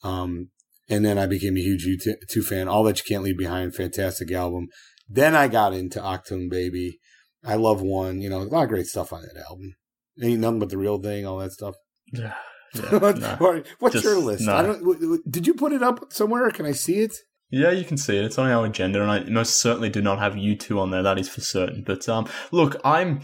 [0.03, 0.49] Um,
[0.89, 2.67] and then I became a huge U2 fan.
[2.67, 4.67] All that you can't leave behind, fantastic album.
[5.09, 6.99] Then I got into Achtung Baby.
[7.43, 8.21] I love one.
[8.21, 9.75] You know, a lot of great stuff on that album.
[10.21, 11.25] Ain't nothing but the real thing.
[11.25, 11.75] All that stuff.
[12.13, 12.33] Yeah,
[12.75, 13.59] yeah, nah.
[13.79, 14.45] What's Just- your list?
[14.45, 14.55] no.
[14.55, 14.79] I don't.
[14.79, 16.49] w- w- Did you put it up somewhere?
[16.51, 17.13] Can I see it?
[17.51, 18.25] Yeah, you can see it.
[18.25, 21.01] It's on our agenda, and I most certainly do not have U2 on there.
[21.01, 21.83] That is for certain.
[21.83, 23.21] But um, look, I'm.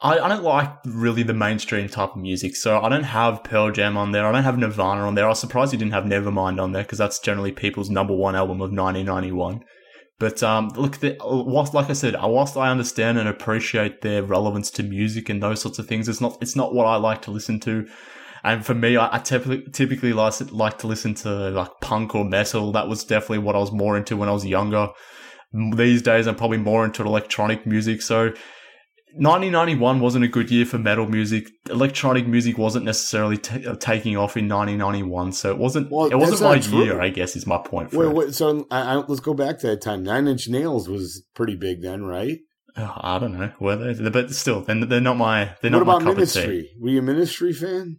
[0.00, 3.72] I, I don't like really the mainstream type of music, so I don't have Pearl
[3.72, 4.26] Jam on there.
[4.26, 5.24] I don't have Nirvana on there.
[5.24, 8.36] I was surprised you didn't have Nevermind on there because that's generally people's number one
[8.36, 9.64] album of 1991.
[10.20, 14.70] But um, look, the, whilst, like I said, whilst I understand and appreciate their relevance
[14.72, 17.32] to music and those sorts of things, it's not it's not what I like to
[17.32, 17.88] listen to.
[18.44, 22.24] And for me, I, I typically typically like, like to listen to like punk or
[22.24, 22.72] metal.
[22.72, 24.88] That was definitely what I was more into when I was younger.
[25.74, 28.02] These days, I'm probably more into electronic music.
[28.02, 28.32] So
[29.14, 31.48] 1991 wasn't a good year for metal music.
[31.70, 35.90] Electronic music wasn't necessarily t- uh, taking off in 1991, so it wasn't.
[35.90, 36.84] Well, it wasn't my true.
[36.84, 37.00] year.
[37.00, 37.92] I guess is my point.
[37.92, 40.02] Wait, wait, so I, I, let's go back to that time.
[40.02, 42.38] Nine Inch Nails was pretty big then, right?
[42.76, 43.52] Oh, I don't know.
[43.58, 44.10] Were they?
[44.10, 45.56] But still, they're, they're not my.
[45.62, 46.40] They're what not my about cup of tea.
[46.40, 46.70] Ministry?
[46.80, 47.96] Were you a Ministry fan?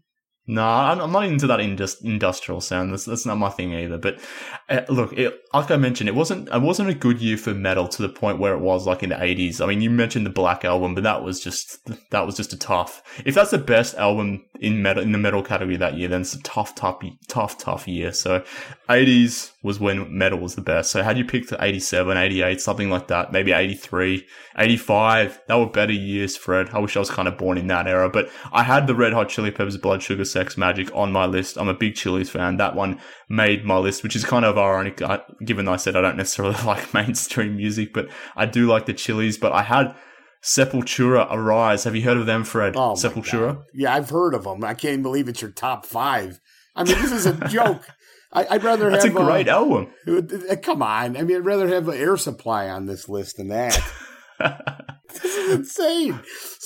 [0.51, 2.91] No, I'm not into that indus- industrial sound.
[2.91, 3.99] That's that's not my thing either.
[3.99, 4.19] But
[4.67, 7.87] uh, look, it, like I mentioned, it wasn't it wasn't a good year for metal
[7.87, 9.61] to the point where it was like in the 80s.
[9.61, 12.57] I mean, you mentioned the Black album, but that was just that was just a
[12.57, 13.03] tough.
[13.25, 16.33] If that's the best album in metal in the metal category that year, then it's
[16.33, 18.11] a tough, tough, tough, tough year.
[18.11, 18.43] So
[18.89, 20.89] 80s was when metal was the best.
[20.89, 24.25] So had you picked 87, 88, something like that, maybe 83,
[24.57, 26.69] 85, that were better years, Fred.
[26.71, 29.13] I wish I was kind of born in that era, but I had the Red
[29.13, 31.57] Hot Chili Peppers Blood Sugar Sex Magik on my list.
[31.57, 32.55] I'm a big Chili's fan.
[32.55, 36.01] That one made my list, which is kind of ironic, uh, given I said I
[36.01, 39.93] don't necessarily like mainstream music, but I do like the Chili's, but I had
[40.41, 41.83] Sepultura Arise.
[41.83, 42.77] Have you heard of them, Fred?
[42.77, 43.63] Oh, Sepultura?
[43.73, 44.63] Yeah, I've heard of them.
[44.63, 46.39] I can't even believe it's your top five.
[46.75, 47.83] I mean, this is a joke.
[48.31, 49.87] I, I'd rather That's a great uh, album.
[50.07, 51.17] uh, Come on.
[51.17, 53.77] I mean, I'd rather have an air supply on this list than that.
[54.39, 56.19] this is insane.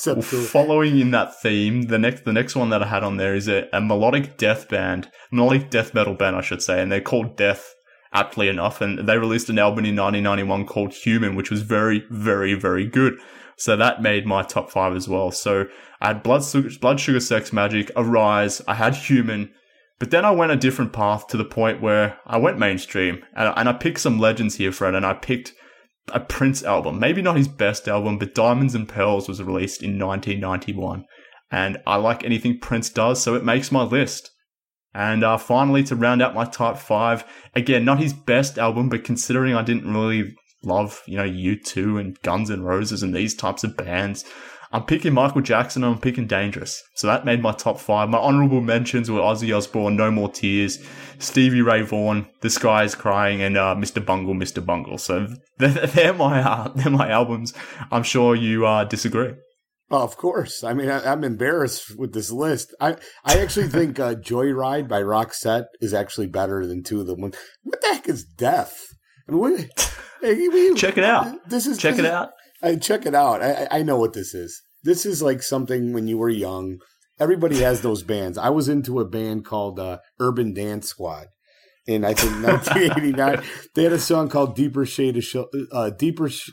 [0.05, 3.36] Well, following in that theme, the next the next one that I had on there
[3.36, 7.01] is a, a melodic death band, melodic death metal band, I should say, and they're
[7.01, 7.74] called Death,
[8.13, 8.82] aptly enough.
[8.82, 13.17] And they released an album in 1991 called Human, which was very, very, very good.
[13.55, 15.32] So that made my top five as well.
[15.32, 15.65] So
[16.01, 19.51] I had Blood, Sugar, Blood Sugar Sex Magik, Arise, I had Human,
[19.99, 23.53] but then I went a different path to the point where I went mainstream, and,
[23.55, 25.53] and I picked some legends here, Fred, and I picked
[26.11, 26.99] a Prince album.
[26.99, 31.05] Maybe not his best album, but Diamonds and Pearls was released in 1991.
[31.51, 34.31] And I like anything Prince does, so it makes my list.
[34.93, 37.23] And uh, finally, to round out my top five,
[37.55, 42.19] again, not his best album, but considering I didn't really love, you know, U2 and
[42.21, 44.23] Guns N' Roses and these types of bands,
[44.74, 46.82] I'm picking Michael Jackson and I'm picking Dangerous.
[46.95, 48.09] So that made my top five.
[48.09, 50.80] My honorable mentions were Ozzy Osbourne, No More Tears,
[51.19, 54.03] Stevie Ray Vaughan, The Sky is Crying, and uh, Mr.
[54.03, 54.65] Bungle, Mr.
[54.65, 54.97] Bungle.
[54.97, 55.28] So
[55.59, 57.53] they're, they're my uh, they're my albums.
[57.91, 59.34] I'm sure you uh, disagree.
[59.91, 60.63] Oh, of course.
[60.63, 62.74] I mean, I, I'm embarrassed with this list.
[62.82, 67.21] I, I actually think uh, Joyride by Roxette is actually better than two of them.
[67.21, 68.88] What the heck is Death?
[69.30, 69.41] I mean,
[70.24, 71.47] we- Check it out.
[71.47, 72.30] This is Check this it is- out.
[72.64, 73.41] I check it out.
[73.43, 74.61] I, I know what this is.
[74.84, 76.78] This is like something when you were young.
[77.20, 78.38] Everybody has those bands.
[78.38, 81.28] I was into a band called uh, Urban Dance Squad.
[81.86, 83.43] In I think 1989,
[83.76, 85.36] they had a song called "Deeper Shade of Sh-
[85.72, 86.49] uh, Deeper Sh-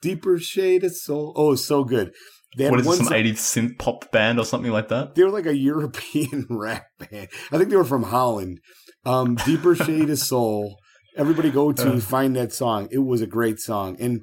[0.00, 2.12] Deeper Shade of Soul." Oh, so good.
[2.56, 5.14] They What is it, some song- 80s synth pop band or something like that?
[5.14, 7.28] they were like a European rap band.
[7.50, 8.60] I think they were from Holland.
[9.04, 10.76] Um, Deeper Shade of Soul.
[11.16, 12.00] Everybody go to Uh.
[12.00, 12.88] find that song.
[12.90, 14.20] It was a great song, and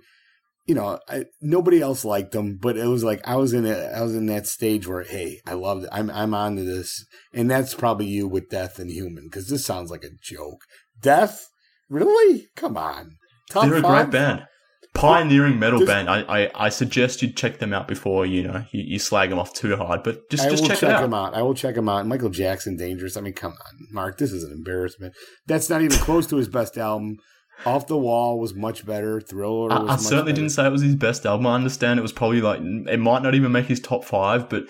[0.69, 3.91] you know I, nobody else liked them, but it was like I was in it.
[3.91, 5.89] I was in that stage where hey, I loved it.
[5.91, 9.89] I'm I'm onto this, and that's probably you with Death and Human because this sounds
[9.89, 10.61] like a joke.
[11.01, 11.47] Death,
[11.89, 12.49] really?
[12.55, 13.17] Come on.
[13.49, 14.11] Top They're a five?
[14.11, 14.45] great band.
[14.93, 16.07] Pioneering metal band.
[16.07, 19.39] I, I, I suggest you check them out before, you know, you, you slag them
[19.39, 20.03] off too hard.
[20.03, 21.03] But just, I just check, check, out.
[21.03, 21.35] him out.
[21.35, 22.05] I will check him out.
[22.07, 23.15] Michael Jackson, Dangerous.
[23.15, 24.17] I mean, come on, Mark.
[24.17, 25.13] This is an embarrassment.
[25.45, 27.17] That's not even close to his best album.
[27.65, 29.19] Off the Wall was much better.
[29.19, 29.71] Thriller.
[29.71, 30.41] I, I certainly better.
[30.41, 31.47] didn't say it was his best album.
[31.47, 34.63] I understand it was probably like it might not even make his top five, but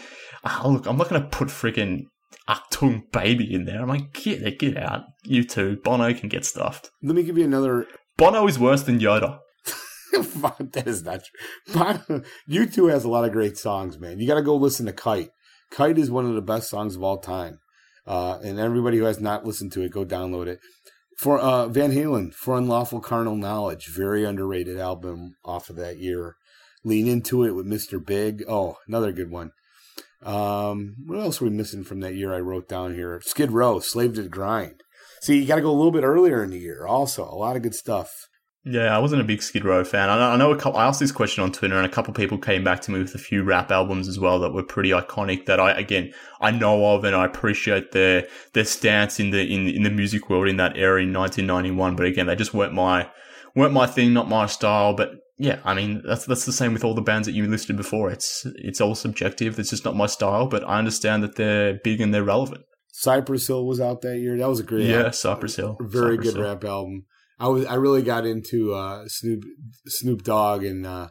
[0.44, 2.06] uh, look, I'm not going to put freaking
[2.48, 3.82] Achtung Baby in there.
[3.82, 5.04] I'm like, get it, get out.
[5.24, 5.78] You too.
[5.84, 6.90] Bono can get stuffed.
[7.04, 7.86] Let me give you another.
[8.18, 9.40] Bono is worse than Yoda.
[10.14, 11.74] that is not true.
[11.74, 14.20] Bono, U2 has a lot of great songs, man.
[14.20, 15.30] You got to go listen to Kite.
[15.72, 17.60] Kite is one of the best songs of all time.
[18.08, 20.60] Uh, and everybody who has not listened to it, go download it.
[21.20, 26.38] For uh, Van Halen, for Unlawful Carnal Knowledge, very underrated album off of that year.
[26.86, 28.04] Lean into it with Mr.
[28.04, 28.42] Big.
[28.48, 29.52] Oh, another good one.
[30.24, 32.34] Um, what else are we missing from that year?
[32.34, 33.20] I wrote down here.
[33.22, 34.82] Skid Row, Slave to the Grind.
[35.20, 36.88] See, you got to go a little bit earlier in the year.
[36.88, 38.29] Also, a lot of good stuff.
[38.66, 40.10] Yeah, I wasn't a big Skid Row fan.
[40.10, 42.14] I know, I know a couple, I asked this question on Twitter, and a couple
[42.14, 44.90] people came back to me with a few rap albums as well that were pretty
[44.90, 45.46] iconic.
[45.46, 49.68] That I again I know of, and I appreciate their their stance in the in
[49.70, 51.96] in the music world in that era in 1991.
[51.96, 53.10] But again, they just weren't my
[53.56, 54.94] weren't my thing, not my style.
[54.94, 57.78] But yeah, I mean that's that's the same with all the bands that you listed
[57.78, 58.12] before.
[58.12, 59.58] It's it's all subjective.
[59.58, 60.48] It's just not my style.
[60.48, 62.66] But I understand that they're big and they're relevant.
[62.92, 64.38] Cypress Hill was out that year.
[64.38, 65.14] That was a great yeah, album.
[65.14, 66.50] Cypress Hill, very Cypress good Hill.
[66.50, 67.06] rap album.
[67.40, 69.44] I was I really got into uh, Snoop
[69.88, 71.10] Snoop Dogg and uh,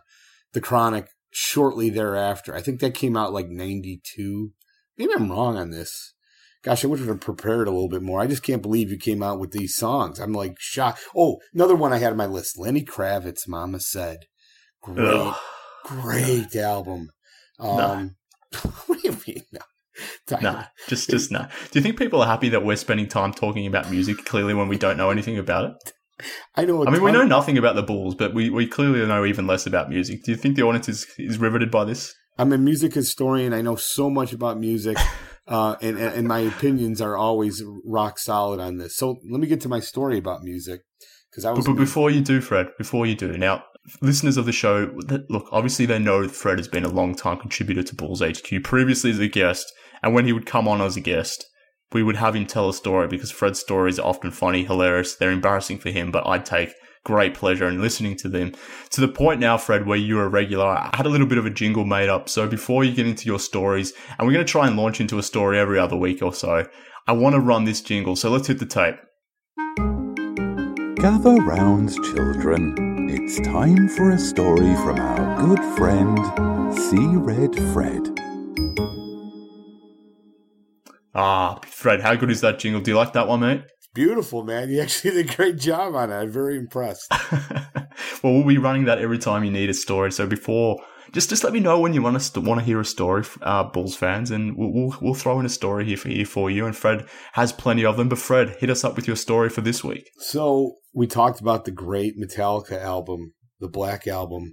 [0.53, 2.55] the Chronic shortly thereafter.
[2.55, 4.51] I think that came out like '92.
[4.97, 6.15] Maybe I'm wrong on this.
[6.63, 8.21] Gosh, I would have prepared a little bit more.
[8.21, 10.19] I just can't believe you came out with these songs.
[10.19, 11.01] I'm like shocked.
[11.17, 13.49] Oh, another one I had on my list: Lenny Kravitz.
[13.49, 14.19] Mama said,
[14.83, 15.37] "Great, Ugh.
[15.85, 17.11] great album."
[17.59, 18.17] Um,
[18.87, 19.45] what do you mean?
[19.53, 19.61] No.
[20.41, 21.47] Nah, just just nah.
[21.71, 24.69] Do you think people are happy that we're spending time talking about music clearly when
[24.69, 25.93] we don't know anything about it?
[26.57, 26.87] I know.
[26.87, 29.67] I mean, we know nothing about the Bulls, but we, we clearly know even less
[29.67, 30.25] about music.
[30.25, 32.15] Do you think the audience is, is riveted by this?
[32.39, 33.53] I'm a music historian.
[33.53, 34.97] I know so much about music,
[35.49, 38.97] uh, and, and my opinions are always rock solid on this.
[38.97, 40.83] So let me get to my story about music
[41.31, 41.67] because I was.
[41.67, 43.65] but before you do, Fred, before you do, now
[44.01, 44.93] listeners of the show,
[45.29, 49.11] look, obviously they know Fred has been a long time contributor to Bulls HQ, previously
[49.11, 51.47] as a guest, and when he would come on as a guest,
[51.93, 55.31] we would have him tell a story because Fred's stories are often funny, hilarious, they're
[55.31, 56.75] embarrassing for him, but I'd take
[57.05, 58.53] great pleasure in listening to them.
[58.91, 61.47] To the point now, Fred, where you're a regular, I had a little bit of
[61.47, 62.29] a jingle made up.
[62.29, 65.19] So before you get into your stories, and we're going to try and launch into
[65.19, 66.67] a story every other week or so,
[67.07, 68.17] I want to run this jingle.
[68.17, 68.97] So let's hit the tape.
[71.01, 73.09] Gather round, children.
[73.09, 76.19] It's time for a story from our good friend,
[76.77, 78.18] Sea Red Fred.
[81.21, 82.81] Ah, Fred, how good is that jingle?
[82.81, 83.63] Do you like that one, mate?
[83.79, 84.71] It's beautiful, man.
[84.71, 86.15] You actually did a great job on it.
[86.15, 87.11] I'm very impressed.
[88.23, 90.13] well, we'll be running that every time you need a story.
[90.13, 92.79] So before, just just let me know when you want to st- want to hear
[92.79, 96.09] a story, uh, Bulls fans, and we'll, we'll we'll throw in a story here for
[96.09, 96.67] here for you.
[96.67, 98.09] And Fred has plenty of them.
[98.09, 100.09] But Fred, hit us up with your story for this week.
[100.19, 104.53] So we talked about the great Metallica album, the Black Album,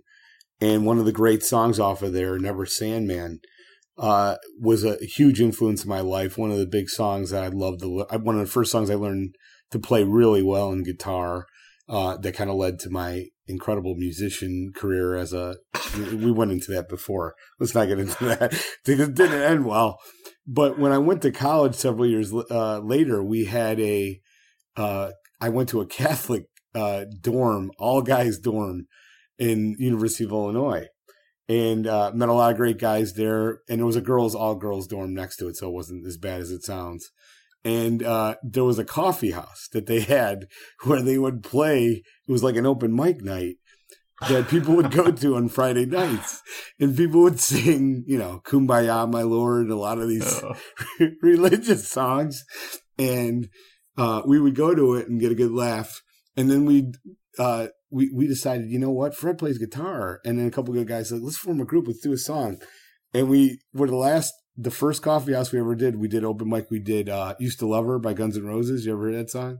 [0.59, 3.41] and one of the great songs off of there, "Never Sandman."
[3.97, 6.37] Uh, was a huge influence in my life.
[6.37, 7.79] One of the big songs that I loved.
[7.79, 9.35] To, le- one of the first songs I learned
[9.71, 11.45] to play really well in guitar.
[11.87, 15.55] Uh, that kind of led to my incredible musician career as a.
[15.95, 17.35] We went into that before.
[17.59, 18.53] Let's not get into that.
[18.87, 19.99] It didn't end well.
[20.47, 24.19] But when I went to college several years uh, later, we had a.
[24.75, 28.87] Uh, I went to a Catholic uh, dorm, all guys dorm,
[29.37, 30.87] in University of Illinois,
[31.47, 33.59] and uh, met a lot of great guys there.
[33.69, 36.17] And it was a girls all girls dorm next to it, so it wasn't as
[36.17, 37.11] bad as it sounds.
[37.63, 40.47] And uh, there was a coffee house that they had
[40.83, 42.03] where they would play.
[42.27, 43.55] It was like an open mic night
[44.29, 46.41] that people would go to on Friday nights,
[46.79, 50.55] and people would sing, you know, "Kumbaya, my Lord," a lot of these Oh,
[51.21, 52.45] religious songs,
[52.97, 53.49] and
[53.97, 56.01] uh, we would go to it and get a good laugh.
[56.37, 56.93] And then we
[57.37, 59.15] uh, we we decided, you know what?
[59.15, 62.01] Fred plays guitar, and then a couple good guys said, let's form a group, let's
[62.01, 62.57] do a song.
[63.13, 65.95] And we were the last, the first coffee house we ever did.
[65.97, 66.69] We did open mic.
[66.69, 68.85] We did uh, "Used to Love Her" by Guns N' Roses.
[68.85, 69.59] You ever heard that song?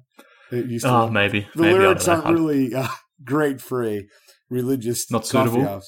[0.52, 1.48] It used to oh maybe.
[1.56, 2.88] the maybe lyrics aren't really uh,
[3.24, 4.06] great for a
[4.50, 5.64] religious Not coffee suitable?
[5.64, 5.88] house.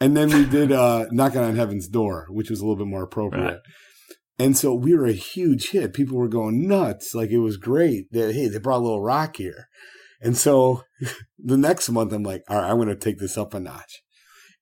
[0.00, 3.02] And then we did uh, "Knocking on Heaven's Door," which was a little bit more
[3.02, 3.44] appropriate.
[3.44, 3.58] Right.
[4.38, 5.92] And so we were a huge hit.
[5.92, 7.14] People were going nuts.
[7.14, 8.10] Like it was great.
[8.12, 9.68] That hey, they brought a little rock here.
[10.22, 10.84] And so
[11.38, 14.02] the next month, I'm like, all right, I'm going to take this up a notch.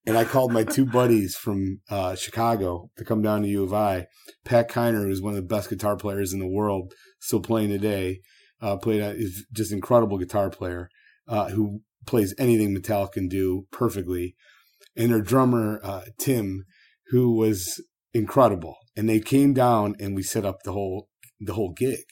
[0.06, 3.74] And I called my two buddies from uh, Chicago to come down to U of
[3.74, 4.06] I.
[4.44, 8.20] Pat Kiner, who's one of the best guitar players in the world, still playing today,
[8.62, 10.88] uh, played a, is just incredible guitar player
[11.28, 14.36] uh, who plays anything Metallica can do perfectly.
[14.96, 16.64] And their drummer, uh, Tim,
[17.08, 17.82] who was
[18.14, 18.76] incredible.
[18.96, 21.08] And they came down and we set up the whole
[21.38, 22.04] the whole gig.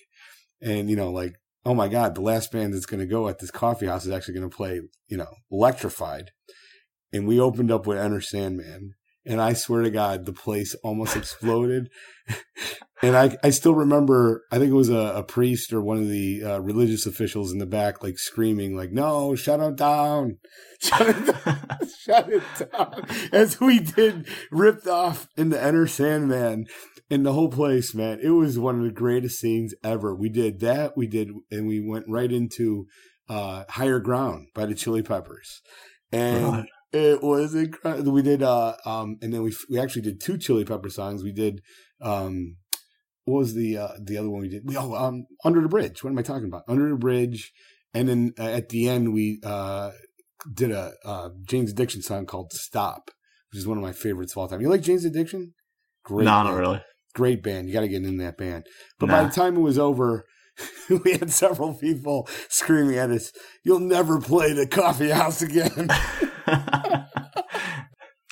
[0.61, 1.35] And you know, like
[1.69, 4.11] oh my God, the last band that's going to go at this coffee house is
[4.11, 6.31] actually going to play, you know, Electrified.
[7.13, 8.95] And we opened up with Enter Sandman.
[9.27, 11.91] And I swear to God, the place almost exploded.
[13.03, 16.09] and I, I still remember, I think it was a, a priest or one of
[16.09, 20.39] the uh, religious officials in the back, like screaming, like, no, shut it down.
[20.81, 21.79] Shut it down.
[22.01, 22.43] shut it
[22.73, 23.05] down.
[23.33, 26.67] As we did, ripped off in the Enter Sandman
[27.11, 28.21] in the whole place, man.
[28.23, 30.15] It was one of the greatest scenes ever.
[30.15, 30.97] We did that.
[30.97, 32.87] We did, and we went right into
[33.29, 35.61] uh, Higher Ground by the Chili Peppers.
[36.13, 38.13] And it was incredible.
[38.13, 41.23] We did, uh, um, and then we we actually did two Chili Pepper songs.
[41.23, 41.61] We did,
[42.01, 42.57] um,
[43.25, 44.63] what was the uh, the other one we did?
[44.65, 46.03] We oh, um, Under the Bridge.
[46.03, 46.63] What am I talking about?
[46.69, 47.53] Under the Bridge.
[47.95, 49.91] And then uh, at the end, we uh,
[50.53, 53.11] did a uh, Jane's Addiction song called "Stop,"
[53.51, 54.61] which is one of my favorites of all time.
[54.61, 55.55] You like Jane's Addiction?
[56.05, 56.25] Great.
[56.25, 56.83] No, not really.
[57.15, 57.69] Great band.
[57.69, 58.67] You got to get in that band.
[58.99, 59.23] But nah.
[59.23, 60.25] by the time it was over,
[61.05, 63.33] we had several people screaming at us,
[63.65, 65.89] "You'll never play the coffee house again."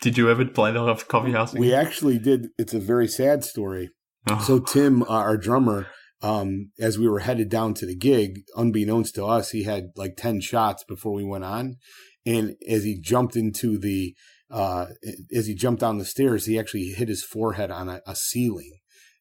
[0.03, 1.53] did you ever play the coffee house?
[1.53, 1.61] Again?
[1.61, 2.49] We actually did.
[2.59, 3.91] It's a very sad story.
[4.29, 4.41] Oh.
[4.41, 5.87] So Tim, uh, our drummer,
[6.23, 10.17] um, as we were headed down to the gig, unbeknownst to us, he had like
[10.17, 11.77] ten shots before we went on,
[12.25, 14.15] and as he jumped into the
[14.51, 14.87] uh,
[15.35, 18.79] as he jumped down the stairs, he actually hit his forehead on a, a ceiling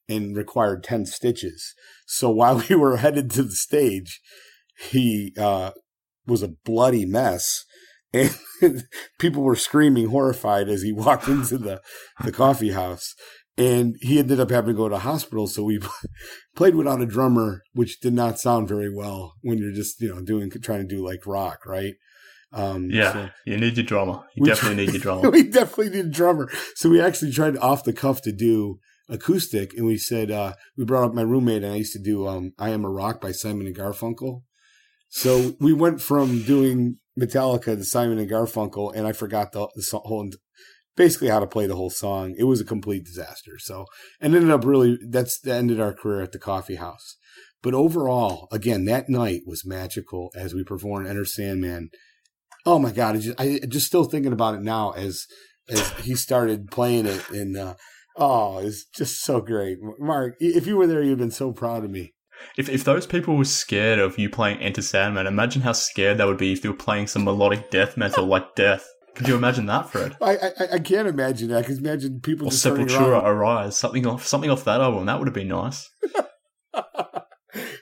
[0.08, 1.74] and required 10 stitches.
[2.06, 4.22] So while we were headed to the stage,
[4.92, 5.72] he uh,
[6.26, 7.66] was a bloody mess.
[8.14, 8.34] And
[9.20, 11.82] people were screaming horrified as he walked into the,
[12.24, 13.14] the coffee house.
[13.58, 15.48] And he ended up having to go to hospital.
[15.48, 15.80] So we
[16.56, 20.22] played without a drummer, which did not sound very well when you're just, you know,
[20.22, 21.96] doing, trying to do like rock, right?
[22.54, 24.24] Um, yeah, so you need your drummer.
[24.36, 25.30] You definitely need your drummer.
[25.30, 26.50] we definitely need a drummer.
[26.76, 28.80] So we actually tried off the cuff to do
[29.10, 32.28] acoustic, and we said uh, we brought up my roommate, and I used to do
[32.28, 34.44] um, "I Am a Rock" by Simon and Garfunkel.
[35.10, 40.00] So we went from doing Metallica to Simon and Garfunkel, and I forgot the, the
[40.04, 40.30] whole,
[40.96, 42.36] basically how to play the whole song.
[42.38, 43.54] It was a complete disaster.
[43.60, 43.86] So,
[44.20, 47.18] and ended up really that's that ended our career at the coffee house.
[47.62, 51.90] But overall, again, that night was magical as we performed Enter Sandman
[52.66, 55.26] oh my god, I just, I just still thinking about it now as
[55.70, 57.76] as he started playing it, and uh,
[58.18, 59.78] oh, it's just so great.
[60.00, 62.14] Mark, if you were there, you'd been so proud of me.
[62.58, 66.26] If if those people were scared of you playing Enter Sandman, imagine how scared they
[66.26, 68.88] would be if you were playing some melodic death metal like Death.
[69.16, 70.18] Could you imagine that, Fred?
[70.22, 71.66] I I, I can't imagine that.
[71.66, 75.06] Can imagine people or just Sepultura Arise, something off something off that album.
[75.06, 75.90] That would have been nice.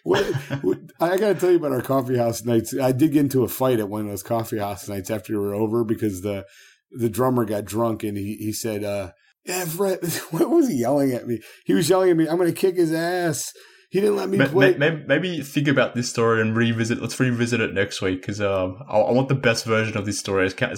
[0.05, 2.77] I got to tell you about our coffee house nights.
[2.77, 5.39] I did get into a fight at one of those coffee house nights after we
[5.39, 6.45] were over because the
[6.91, 9.11] the drummer got drunk and he, he said, uh,
[9.45, 9.99] yeah, Fred,
[10.31, 11.39] what was he yelling at me?
[11.65, 13.51] He was yelling at me, I'm going to kick his ass.
[13.93, 14.73] He didn't let me play.
[14.75, 16.99] Maybe, maybe, think about this story and revisit.
[16.99, 20.17] Let's revisit it next week because um, I, I, want the best version of this
[20.17, 20.47] story.
[20.47, 20.71] It's, kind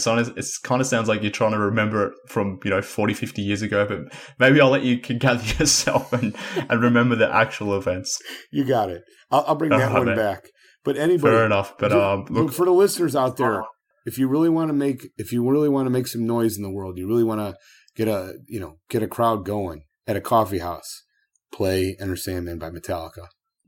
[0.82, 3.88] of sounds like you're trying to remember it from you know 40, 50 years ago,
[3.88, 6.36] but maybe I'll let you gather yourself and,
[6.70, 8.22] and remember the actual events.
[8.52, 9.04] You got it.
[9.32, 10.18] I'll, I'll bring that one man.
[10.18, 10.50] back.
[10.84, 11.78] But anybody, fair enough.
[11.78, 13.64] But um, look, for the listeners out there,
[14.06, 16.64] if you really want to make, if you really want to make some noise in
[16.64, 17.56] the world, you really want to
[17.96, 21.05] get a, you know, get a crowd going at a coffee house
[21.54, 23.28] play Enter Sandman by Metallica.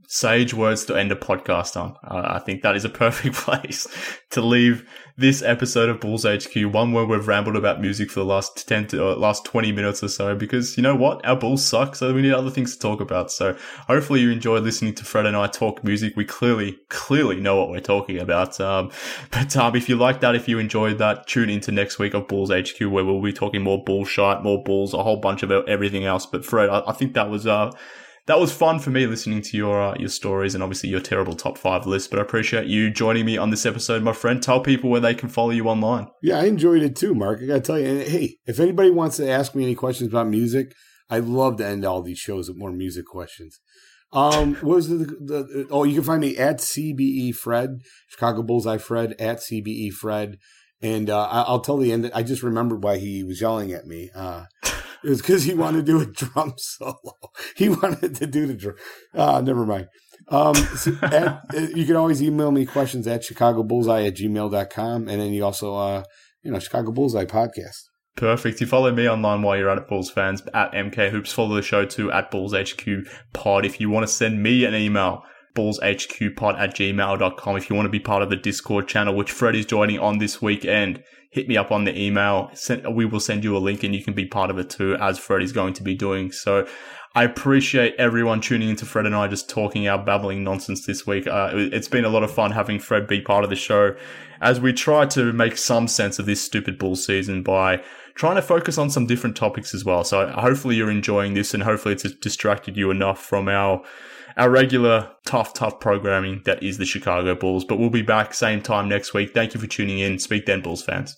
[0.09, 1.97] Sage words to end a podcast on.
[2.01, 3.87] Uh, I think that is a perfect place
[4.29, 6.55] to leave this episode of Bulls HQ.
[6.71, 10.01] One where we've rambled about music for the last 10 to uh, last 20 minutes
[10.01, 11.25] or so because you know what?
[11.25, 13.31] Our Bulls suck, so we need other things to talk about.
[13.31, 16.13] So hopefully you enjoyed listening to Fred and I talk music.
[16.15, 18.61] We clearly, clearly know what we're talking about.
[18.61, 18.91] Um,
[19.31, 22.29] but um, if you like that, if you enjoyed that, tune into next week of
[22.29, 26.05] Bulls HQ where we'll be talking more bullshit, more bulls, a whole bunch of everything
[26.05, 26.25] else.
[26.25, 27.71] But Fred, I, I think that was, uh,
[28.27, 31.33] that was fun for me listening to your uh, your stories and obviously your terrible
[31.33, 32.09] top five list.
[32.09, 34.43] But I appreciate you joining me on this episode, my friend.
[34.43, 36.07] Tell people where they can follow you online.
[36.21, 37.39] Yeah, I enjoyed it too, Mark.
[37.41, 37.87] I got to tell you.
[37.87, 40.73] And hey, if anybody wants to ask me any questions about music,
[41.09, 43.59] I love to end all these shows with more music questions.
[44.13, 48.77] Um, what was the, the, oh, you can find me at CBE Fred, Chicago Bullseye
[48.77, 50.37] Fred at CBE Fred.
[50.81, 52.09] And, uh, I'll tell the end.
[52.13, 54.09] I just remembered why he was yelling at me.
[54.15, 54.45] Uh,
[55.03, 57.15] it was because he wanted to do a drum solo.
[57.55, 58.75] He wanted to do the drum.
[59.13, 59.87] Uh, never mind.
[60.29, 61.41] Um, so at,
[61.75, 65.07] you can always email me questions at Chicago Bullseye at gmail.com.
[65.07, 66.03] And then you also, uh,
[66.43, 67.83] you know, Chicago Bullseye podcast.
[68.17, 68.59] Perfect.
[68.59, 71.31] You follow me online while you're at Bulls fans, at MK Hoops.
[71.31, 72.85] Follow the show too at Bulls HQ
[73.33, 73.63] Pod.
[73.63, 75.23] If you want to send me an email,
[75.57, 79.55] bullshqpod at gmail.com if you want to be part of the Discord channel, which Fred
[79.55, 81.03] is joining on this weekend.
[81.31, 82.51] Hit me up on the email.
[82.89, 85.17] We will send you a link and you can be part of it too, as
[85.17, 86.31] Fred is going to be doing.
[86.31, 86.67] So
[87.15, 91.25] I appreciate everyone tuning into Fred and I just talking our babbling nonsense this week.
[91.25, 93.95] Uh, it's been a lot of fun having Fred be part of the show
[94.39, 97.81] as we try to make some sense of this stupid bull season by
[98.13, 100.03] trying to focus on some different topics as well.
[100.03, 103.83] So hopefully you're enjoying this and hopefully it's distracted you enough from our
[104.37, 107.65] our regular tough, tough programming that is the Chicago Bulls.
[107.65, 109.33] But we'll be back same time next week.
[109.33, 110.19] Thank you for tuning in.
[110.19, 111.17] Speak then, Bulls fans.